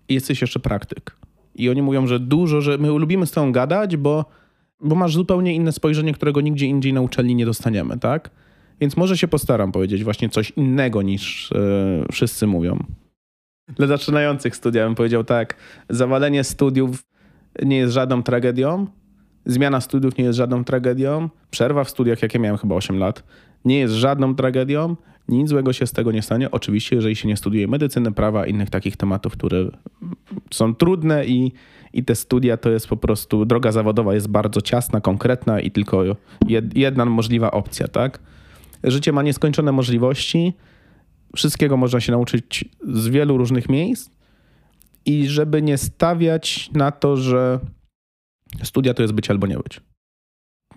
i 0.10 0.14
jesteś 0.14 0.42
jeszcze 0.42 0.60
praktyk. 0.60 1.16
I 1.56 1.70
oni 1.70 1.82
mówią, 1.82 2.08
że 2.08 2.20
dużo, 2.20 2.62
że 2.62 2.78
my 2.78 2.88
lubimy 2.88 3.26
z 3.26 3.32
tą 3.32 3.52
gadać, 3.52 3.98
bo, 3.98 4.26
bo 4.82 4.96
masz 4.96 5.14
zupełnie 5.14 5.56
inne 5.56 5.72
spojrzenie, 5.72 6.14
którego 6.14 6.42
nigdzie 6.42 6.66
indziej 6.66 6.94
na 6.94 7.02
uczelni 7.02 7.36
nie 7.36 7.46
dostaniemy, 7.46 8.00
tak? 8.00 8.30
Więc 8.82 8.98
może 8.98 9.18
się 9.18 9.28
postaram 9.28 9.72
powiedzieć 9.72 10.04
właśnie 10.04 10.30
coś 10.30 10.52
innego 10.52 11.02
niż 11.02 11.52
yy, 11.52 12.06
wszyscy 12.12 12.48
mówią. 12.48 12.84
Dla 13.76 13.88
zaczynających 13.88 14.56
studia 14.56 14.86
bym 14.86 14.96
powiedział 14.96 15.24
tak, 15.24 15.56
zawalenie 15.90 16.44
studiów 16.44 17.04
nie 17.66 17.78
jest 17.78 17.94
żadną 17.94 18.24
tragedią. 18.24 18.88
Zmiana 19.46 19.82
studiów 19.82 20.18
nie 20.18 20.24
jest 20.24 20.38
żadną 20.38 20.64
tragedią. 20.64 21.30
Przerwa 21.52 21.84
w 21.84 21.90
studiach, 21.90 22.22
jakie 22.22 22.40
miałem 22.40 22.58
chyba 22.58 22.76
8 22.76 22.98
lat, 22.98 23.24
nie 23.66 23.80
jest 23.80 23.94
żadną 23.94 24.36
tragedią. 24.36 24.96
Nic 25.28 25.50
złego 25.50 25.74
się 25.74 25.88
z 25.88 25.92
tego 25.92 26.12
nie 26.12 26.22
stanie. 26.22 26.52
Oczywiście, 26.52 26.96
jeżeli 26.96 27.16
się 27.16 27.28
nie 27.28 27.38
studiuje 27.38 27.68
medycyny, 27.68 28.12
prawa, 28.12 28.46
innych 28.46 28.70
takich 28.70 28.98
tematów, 28.98 29.34
które 29.34 29.66
są 30.52 30.76
trudne 30.76 31.26
i, 31.26 31.52
i 31.94 32.04
te 32.04 32.16
studia 32.16 32.58
to 32.58 32.70
jest 32.70 32.88
po 32.88 32.98
prostu, 32.98 33.46
droga 33.46 33.72
zawodowa 33.72 34.14
jest 34.14 34.28
bardzo 34.28 34.62
ciasna, 34.62 35.02
konkretna 35.02 35.60
i 35.60 35.72
tylko 35.72 36.04
jedna 36.76 37.06
możliwa 37.06 37.52
opcja, 37.52 37.88
tak? 37.88 38.20
Życie 38.84 39.12
ma 39.12 39.24
nieskończone 39.24 39.72
możliwości. 39.72 40.54
Wszystkiego 41.36 41.78
można 41.78 42.00
się 42.00 42.12
nauczyć 42.12 42.66
z 42.88 43.08
wielu 43.08 43.38
różnych 43.38 43.70
miejsc 43.70 44.21
i 45.06 45.28
żeby 45.28 45.62
nie 45.62 45.78
stawiać 45.78 46.70
na 46.74 46.92
to, 46.92 47.18
że 47.18 47.60
studia 48.64 48.94
to 48.94 49.02
jest 49.02 49.14
być 49.14 49.30
albo 49.30 49.48
nie 49.48 49.58
być. 49.58 49.82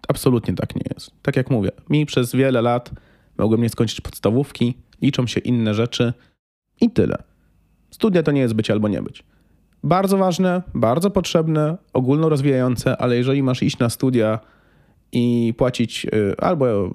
Absolutnie 0.08 0.54
tak 0.54 0.76
nie 0.76 0.82
jest. 0.94 1.10
Tak 1.22 1.36
jak 1.36 1.50
mówię, 1.50 1.70
mi 1.90 2.06
przez 2.06 2.32
wiele 2.32 2.62
lat 2.62 2.90
mogłem 3.38 3.62
nie 3.62 3.68
skończyć 3.68 4.00
podstawówki, 4.00 4.74
liczą 5.02 5.26
się 5.26 5.40
inne 5.40 5.74
rzeczy 5.74 6.12
i 6.80 6.90
tyle. 6.90 7.16
Studia 7.90 8.22
to 8.22 8.32
nie 8.32 8.40
jest 8.40 8.54
być 8.54 8.70
albo 8.70 8.88
nie 8.88 9.02
być. 9.02 9.24
Bardzo 9.82 10.18
ważne, 10.18 10.62
bardzo 10.74 11.10
potrzebne, 11.10 11.76
ogólnorozwijające, 11.92 12.96
ale 12.96 13.16
jeżeli 13.16 13.42
masz 13.42 13.62
iść 13.62 13.78
na 13.78 13.90
studia 13.90 14.38
i 15.12 15.54
płacić 15.56 16.06
y, 16.06 16.34
albo 16.38 16.90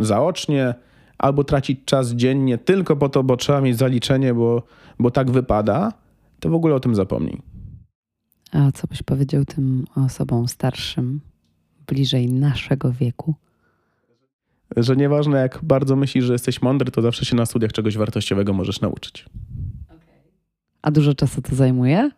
zaocznie, 0.00 0.74
albo 1.18 1.44
tracić 1.44 1.80
czas 1.84 2.10
dziennie 2.12 2.58
tylko 2.58 2.96
po 2.96 3.08
to, 3.08 3.22
bo 3.22 3.36
trzeba 3.36 3.60
mieć 3.60 3.76
zaliczenie, 3.76 4.34
bo, 4.34 4.62
bo 4.98 5.10
tak 5.10 5.30
wypada, 5.30 5.92
to 6.40 6.50
w 6.50 6.54
ogóle 6.54 6.74
o 6.74 6.80
tym 6.80 6.94
zapomnij. 6.94 7.42
A 8.52 8.72
co 8.72 8.86
byś 8.86 9.02
powiedział 9.02 9.44
tym 9.44 9.84
osobom 9.96 10.48
starszym, 10.48 11.20
bliżej 11.86 12.28
naszego 12.28 12.92
wieku? 12.92 13.34
Że 14.76 14.96
nieważne 14.96 15.38
jak 15.38 15.60
bardzo 15.62 15.96
myślisz, 15.96 16.24
że 16.24 16.32
jesteś 16.32 16.62
mądry, 16.62 16.90
to 16.90 17.02
zawsze 17.02 17.24
się 17.24 17.36
na 17.36 17.46
studiach 17.46 17.72
czegoś 17.72 17.96
wartościowego 17.96 18.52
możesz 18.52 18.80
nauczyć. 18.80 19.26
A 20.82 20.90
dużo 20.90 21.14
czasu 21.14 21.42
to 21.42 21.54
zajmuje? 21.54 22.10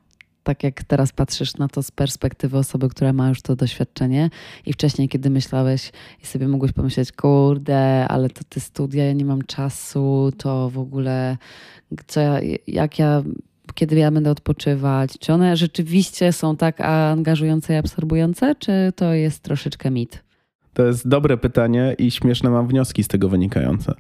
Tak 0.43 0.63
jak 0.63 0.85
teraz 0.85 1.13
patrzysz 1.13 1.57
na 1.57 1.69
to 1.69 1.83
z 1.83 1.91
perspektywy 1.91 2.59
osoby, 2.59 2.89
która 2.89 3.13
ma 3.13 3.29
już 3.29 3.43
to 3.43 3.57
doświadczenie 3.57 4.31
i 4.67 4.73
wcześniej, 4.73 5.09
kiedy 5.09 5.31
myślałeś 5.31 5.93
i 6.23 6.27
sobie 6.27 6.49
mogłeś 6.49 6.73
pomyśleć, 6.73 7.13
kurde, 7.13 8.09
ale 8.09 8.31
to 8.31 8.41
te 8.49 8.61
studia, 8.61 9.05
ja 9.05 9.13
nie 9.13 9.25
mam 9.25 9.43
czasu, 9.43 10.33
to 10.39 10.71
w 10.71 10.79
ogóle 10.79 11.37
co 12.07 12.21
ja, 12.21 12.41
jak 12.67 12.99
ja 12.99 13.23
kiedy 13.75 13.96
ja 13.96 14.11
będę 14.11 14.31
odpoczywać? 14.31 15.18
Czy 15.18 15.33
one 15.33 15.57
rzeczywiście 15.57 16.33
są 16.33 16.57
tak 16.57 16.81
angażujące 16.81 17.75
i 17.75 17.77
absorbujące, 17.77 18.55
czy 18.55 18.92
to 18.96 19.12
jest 19.12 19.42
troszeczkę 19.42 19.90
mit? 19.90 20.25
To 20.72 20.87
jest 20.87 21.09
dobre 21.09 21.37
pytanie 21.37 21.94
i 21.98 22.11
śmieszne 22.11 22.51
mam 22.51 22.68
wnioski 22.68 23.05
z 23.05 23.09
tego 23.09 23.29
wynikające, 23.29 23.94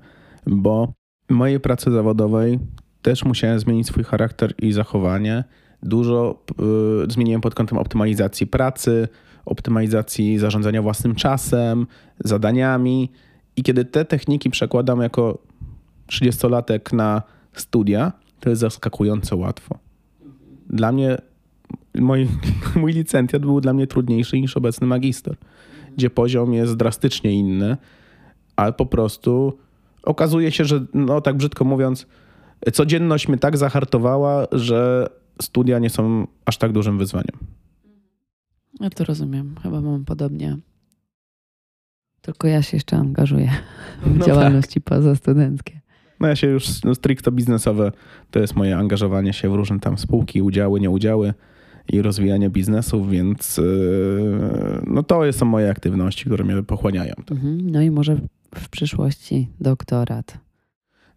bo 0.46 0.92
w 1.28 1.32
mojej 1.32 1.60
pracy 1.60 1.90
zawodowej 1.90 2.58
też 3.02 3.24
musiałem 3.24 3.58
zmienić 3.58 3.86
swój 3.86 4.04
charakter 4.04 4.54
i 4.58 4.72
zachowanie. 4.72 5.44
Dużo 5.82 6.42
y, 7.06 7.12
zmieniłem 7.12 7.40
pod 7.40 7.54
kątem 7.54 7.78
optymalizacji 7.78 8.46
pracy, 8.46 9.08
optymalizacji 9.44 10.38
zarządzania 10.38 10.82
własnym 10.82 11.14
czasem, 11.14 11.86
zadaniami. 12.24 13.12
I 13.56 13.62
kiedy 13.62 13.84
te 13.84 14.04
techniki 14.04 14.50
przekładam 14.50 15.00
jako 15.00 15.38
30-latek 16.08 16.92
na 16.92 17.22
studia, 17.52 18.12
to 18.42 18.50
jest 18.50 18.60
zaskakująco 18.60 19.36
łatwo. 19.36 19.78
Dla 20.70 20.92
mnie 20.92 21.18
mój, 21.94 22.28
mój 22.80 22.92
licencjat 22.92 23.42
był 23.42 23.60
dla 23.60 23.72
mnie 23.72 23.86
trudniejszy 23.86 24.40
niż 24.40 24.56
obecny 24.56 24.86
magister, 24.86 25.36
gdzie 25.96 26.10
poziom 26.10 26.54
jest 26.54 26.76
drastycznie 26.76 27.32
inny, 27.32 27.76
ale 28.56 28.72
po 28.72 28.86
prostu 28.86 29.58
okazuje 30.02 30.52
się, 30.52 30.64
że 30.64 30.84
no 30.94 31.20
tak 31.20 31.36
brzydko 31.36 31.64
mówiąc, 31.64 32.06
codzienność 32.72 33.28
mnie 33.28 33.38
tak 33.38 33.56
zahartowała, 33.56 34.46
że 34.52 35.06
studia 35.42 35.78
nie 35.78 35.90
są 35.90 36.26
aż 36.44 36.58
tak 36.58 36.72
dużym 36.72 36.98
wyzwaniem. 36.98 37.38
Ja 38.80 38.90
to 38.90 39.04
rozumiem. 39.04 39.54
Chyba 39.62 39.80
mam 39.80 40.04
podobnie. 40.04 40.58
Tylko 42.20 42.48
ja 42.48 42.62
się 42.62 42.76
jeszcze 42.76 42.96
angażuję 42.96 43.50
w 44.02 44.18
no 44.18 44.26
działalności 44.26 44.80
tak. 44.80 44.84
pozastudenckie. 44.84 45.80
No 46.22 46.28
ja 46.28 46.36
się 46.36 46.46
już 46.46 46.82
no, 46.82 46.94
stricte 46.94 47.32
biznesowe 47.32 47.92
to 48.30 48.40
jest 48.40 48.56
moje 48.56 48.76
angażowanie 48.76 49.32
się 49.32 49.50
w 49.50 49.54
różne 49.54 49.80
tam 49.80 49.98
spółki, 49.98 50.42
udziały, 50.42 50.80
nieudziały 50.80 51.34
i 51.88 52.02
rozwijanie 52.02 52.50
biznesów, 52.50 53.10
więc 53.10 53.56
yy, 53.56 54.82
no 54.86 55.02
to 55.02 55.32
są 55.32 55.46
moje 55.46 55.70
aktywności, 55.70 56.24
które 56.24 56.44
mnie 56.44 56.62
pochłaniają. 56.62 57.14
Mhm. 57.30 57.70
No 57.70 57.82
i 57.82 57.90
może 57.90 58.16
w 58.54 58.68
przyszłości 58.68 59.48
doktorat. 59.60 60.38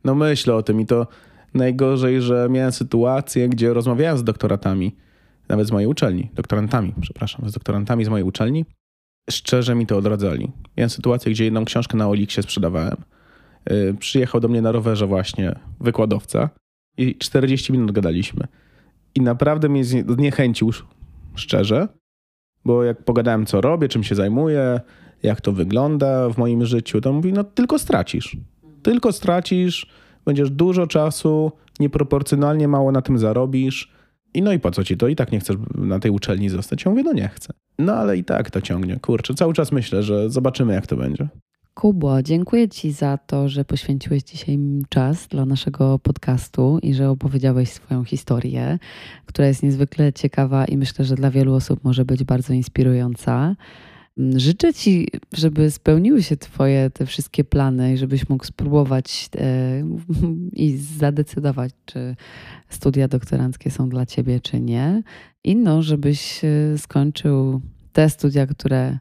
No 0.04 0.16
myślę 0.16 0.56
o 0.56 0.64
tym 0.64 0.82
i 0.82 0.86
to 0.86 1.08
najgorzej, 1.54 2.22
że 2.22 2.48
miałem 2.50 2.72
sytuację, 2.72 3.50
gdzie 3.50 3.74
rozmawiałem 3.74 4.18
z 4.18 4.24
doktoratami, 4.24 4.96
nawet 5.50 5.68
z 5.68 5.72
mojej 5.72 5.88
uczelni, 5.88 6.30
doktorantami, 6.34 6.94
przepraszam, 7.02 7.50
z 7.50 7.54
doktorantami 7.54 8.06
z 8.06 8.10
mojej 8.10 8.28
uczelni, 8.28 8.66
szczerze 9.30 9.76
mi 9.76 9.86
to 9.86 9.98
odradzali. 9.98 10.52
Miałem 10.78 10.90
sytuację, 10.90 11.32
gdzie 11.32 11.44
jedną 11.44 11.66
książkę 11.66 11.98
na 11.98 12.10
Oliksie 12.10 12.44
sprzedawałem. 12.44 12.98
Yy, 13.70 13.96
przyjechał 14.00 14.42
do 14.42 14.48
mnie 14.48 14.62
na 14.62 14.72
rowerze 14.72 15.08
właśnie 15.08 15.56
wykładowca 15.80 16.50
i 16.98 17.16
40 17.16 17.72
minut 17.72 17.92
gadaliśmy. 17.92 18.48
I 19.16 19.22
naprawdę 19.22 19.70
mnie 19.70 19.84
zniechęcił, 19.86 20.72
szczerze, 21.36 21.88
bo 22.66 22.84
jak 22.84 23.04
pogadałem, 23.04 23.46
co 23.46 23.62
robię, 23.62 23.88
czym 23.88 24.04
się 24.04 24.16
zajmuję, 24.16 24.80
jak 25.24 25.42
to 25.42 25.52
wygląda 25.52 26.30
w 26.30 26.38
moim 26.38 26.66
życiu, 26.66 27.02
to 27.02 27.14
mówi, 27.14 27.34
no 27.34 27.44
tylko 27.44 27.80
stracisz. 27.80 28.38
Tylko 28.84 29.12
stracisz, 29.12 29.88
będziesz 30.26 30.50
dużo 30.50 30.88
czasu, 30.88 31.52
nieproporcjonalnie 31.80 32.68
mało 32.68 32.92
na 32.92 33.02
tym 33.02 33.18
zarobisz. 33.18 33.92
I 34.34 34.42
no 34.42 34.54
i 34.54 34.60
po 34.60 34.72
co 34.72 34.84
ci 34.84 34.98
to? 34.98 35.08
I 35.08 35.16
tak 35.16 35.32
nie 35.32 35.40
chcesz 35.40 35.58
na 35.76 36.00
tej 36.00 36.12
uczelni 36.12 36.50
zostać. 36.50 36.86
Ja 36.86 36.92
mówię, 36.92 37.04
no 37.04 37.14
nie 37.14 37.28
chcę. 37.28 37.54
No 37.80 37.94
ale 37.94 38.18
i 38.18 38.24
tak 38.24 38.52
to 38.52 38.62
ciągnie. 38.62 39.00
Kurczę, 39.00 39.34
cały 39.34 39.54
czas 39.54 39.72
myślę, 39.72 40.04
że 40.04 40.30
zobaczymy 40.30 40.74
jak 40.74 40.88
to 40.88 40.98
będzie. 40.98 41.28
Kubo, 41.76 42.24
dziękuję 42.24 42.70
Ci 42.70 42.92
za 42.92 43.18
to, 43.18 43.50
że 43.50 43.66
poświęciłeś 43.66 44.24
dzisiaj 44.24 44.60
czas 44.90 45.28
dla 45.28 45.46
naszego 45.46 46.00
podcastu 46.00 46.80
i 46.82 46.94
że 46.94 47.10
opowiedziałeś 47.10 47.70
swoją 47.70 48.04
historię, 48.04 48.80
która 49.26 49.48
jest 49.48 49.64
niezwykle 49.64 50.14
ciekawa 50.14 50.66
i 50.66 50.78
myślę, 50.78 51.06
że 51.06 51.16
dla 51.16 51.32
wielu 51.32 51.54
osób 51.54 51.84
może 51.84 52.06
być 52.06 52.24
bardzo 52.24 52.54
inspirująca. 52.54 53.56
Życzę 54.18 54.74
Ci, 54.74 55.08
żeby 55.34 55.72
spełniły 55.72 56.24
się 56.24 56.38
Twoje 56.38 56.90
te 56.90 57.06
wszystkie 57.06 57.44
plany 57.44 57.94
i 57.94 57.98
żebyś 57.98 58.30
mógł 58.30 58.46
spróbować 58.46 59.30
e, 59.38 59.84
i 60.66 60.78
zadecydować, 60.78 61.72
czy 61.86 62.16
studia 62.70 63.08
doktoranckie 63.08 63.72
są 63.72 63.90
dla 63.90 64.06
Ciebie, 64.06 64.40
czy 64.40 64.60
nie. 64.60 65.04
I 65.44 65.56
no, 65.56 65.82
żebyś 65.82 66.42
e, 66.44 66.78
skończył 66.78 67.62
te 67.94 68.10
studia, 68.10 68.48
które 68.48 68.98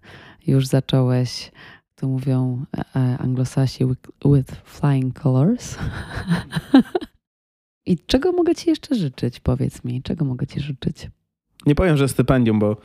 już 0.47 0.67
zacząłeś, 0.67 1.51
to 2.05 2.09
mówią 2.09 2.65
e, 2.97 3.19
anglosasi 3.19 3.85
with 4.25 4.53
flying 4.65 5.21
colors. 5.21 5.79
I 7.87 7.99
czego 8.07 8.33
mogę 8.33 8.55
Ci 8.55 8.71
jeszcze 8.71 8.95
życzyć? 8.95 9.41
Powiedz 9.41 9.85
mi, 9.85 10.03
czego 10.03 10.25
mogę 10.25 10.47
Ci 10.47 10.61
życzyć? 10.61 11.11
Nie 11.67 11.75
powiem, 11.75 11.97
że 11.97 12.09
stypendium, 12.09 12.59
bo 12.59 12.77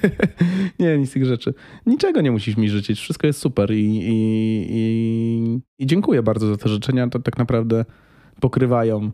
nie, 0.78 0.98
nic 0.98 1.10
z 1.10 1.12
tych 1.12 1.24
rzeczy. 1.24 1.54
Niczego 1.86 2.20
nie 2.20 2.30
musisz 2.30 2.56
mi 2.56 2.68
życzyć. 2.68 3.00
Wszystko 3.00 3.26
jest 3.26 3.40
super 3.40 3.70
i, 3.70 3.84
i, 3.84 4.12
i, 4.70 5.60
i 5.78 5.86
dziękuję 5.86 6.22
bardzo 6.22 6.46
za 6.46 6.56
te 6.56 6.68
życzenia. 6.68 7.08
To 7.08 7.18
tak 7.18 7.38
naprawdę 7.38 7.84
pokrywają 8.40 8.96
mhm. 8.96 9.12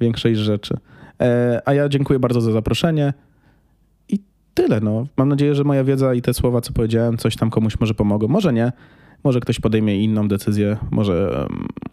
większość 0.00 0.40
rzeczy. 0.40 0.76
E, 1.20 1.62
a 1.64 1.74
ja 1.74 1.88
dziękuję 1.88 2.18
bardzo 2.18 2.40
za 2.40 2.52
zaproszenie 2.52 3.12
tyle. 4.54 4.80
No. 4.80 5.06
Mam 5.16 5.28
nadzieję, 5.28 5.54
że 5.54 5.64
moja 5.64 5.84
wiedza 5.84 6.14
i 6.14 6.22
te 6.22 6.34
słowa, 6.34 6.60
co 6.60 6.72
powiedziałem, 6.72 7.16
coś 7.16 7.36
tam 7.36 7.50
komuś 7.50 7.80
może 7.80 7.94
pomogą. 7.94 8.28
Może 8.28 8.52
nie. 8.52 8.72
Może 9.24 9.40
ktoś 9.40 9.60
podejmie 9.60 10.04
inną 10.04 10.28
decyzję. 10.28 10.76
Może, 10.90 11.46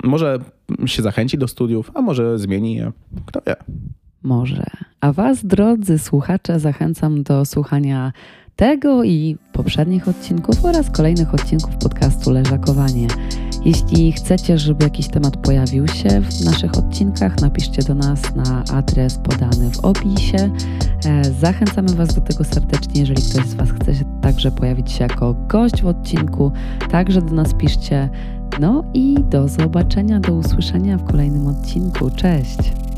może 0.04 0.40
się 0.86 1.02
zachęci 1.02 1.38
do 1.38 1.48
studiów, 1.48 1.92
a 1.94 2.02
może 2.02 2.40
zmieni 2.40 2.76
je. 2.76 2.92
Kto 3.26 3.42
wie 3.48 3.56
może. 4.24 4.64
A 5.02 5.14
Was, 5.14 5.46
drodzy 5.46 6.00
słuchacze, 6.00 6.60
zachęcam 6.60 7.24
do 7.24 7.46
słuchania 7.46 8.14
tego 8.60 9.04
i 9.04 9.38
poprzednich 9.54 10.08
odcinków 10.08 10.66
oraz 10.66 10.90
kolejnych 10.90 11.34
odcinków 11.34 11.78
podcastu 11.78 12.32
Leżakowanie. 12.32 13.08
Jeśli 13.66 14.12
chcecie, 14.12 14.58
żeby 14.58 14.84
jakiś 14.84 15.08
temat 15.08 15.38
pojawił 15.38 15.88
się 15.88 16.22
w 16.22 16.46
naszych 16.46 16.78
odcinkach, 16.78 17.42
napiszcie 17.42 17.84
do 17.84 17.96
nas 17.96 18.36
na 18.36 18.64
adres 18.74 19.18
podany 19.18 19.72
w 19.72 19.80
opisie. 19.80 20.52
E, 21.06 21.32
zachęcamy 21.32 21.94
Was 21.94 22.16
do 22.16 22.22
tego 22.22 22.44
serdecznie. 22.44 23.02
Jeżeli 23.02 23.22
ktoś 23.22 23.46
z 23.46 23.54
Was 23.54 23.70
chce 23.70 23.92
także 24.22 24.52
pojawić 24.52 24.92
się 24.92 25.04
jako 25.04 25.34
gość 25.34 25.82
w 25.82 25.88
odcinku, 25.88 26.52
także 26.92 27.22
do 27.22 27.34
nas 27.36 27.54
piszcie. 27.54 28.10
No 28.60 28.84
i 28.94 29.16
do 29.30 29.48
zobaczenia, 29.48 30.20
do 30.20 30.34
usłyszenia 30.34 30.98
w 30.98 31.04
kolejnym 31.04 31.48
odcinku. 31.48 32.10
Cześć! 32.12 32.89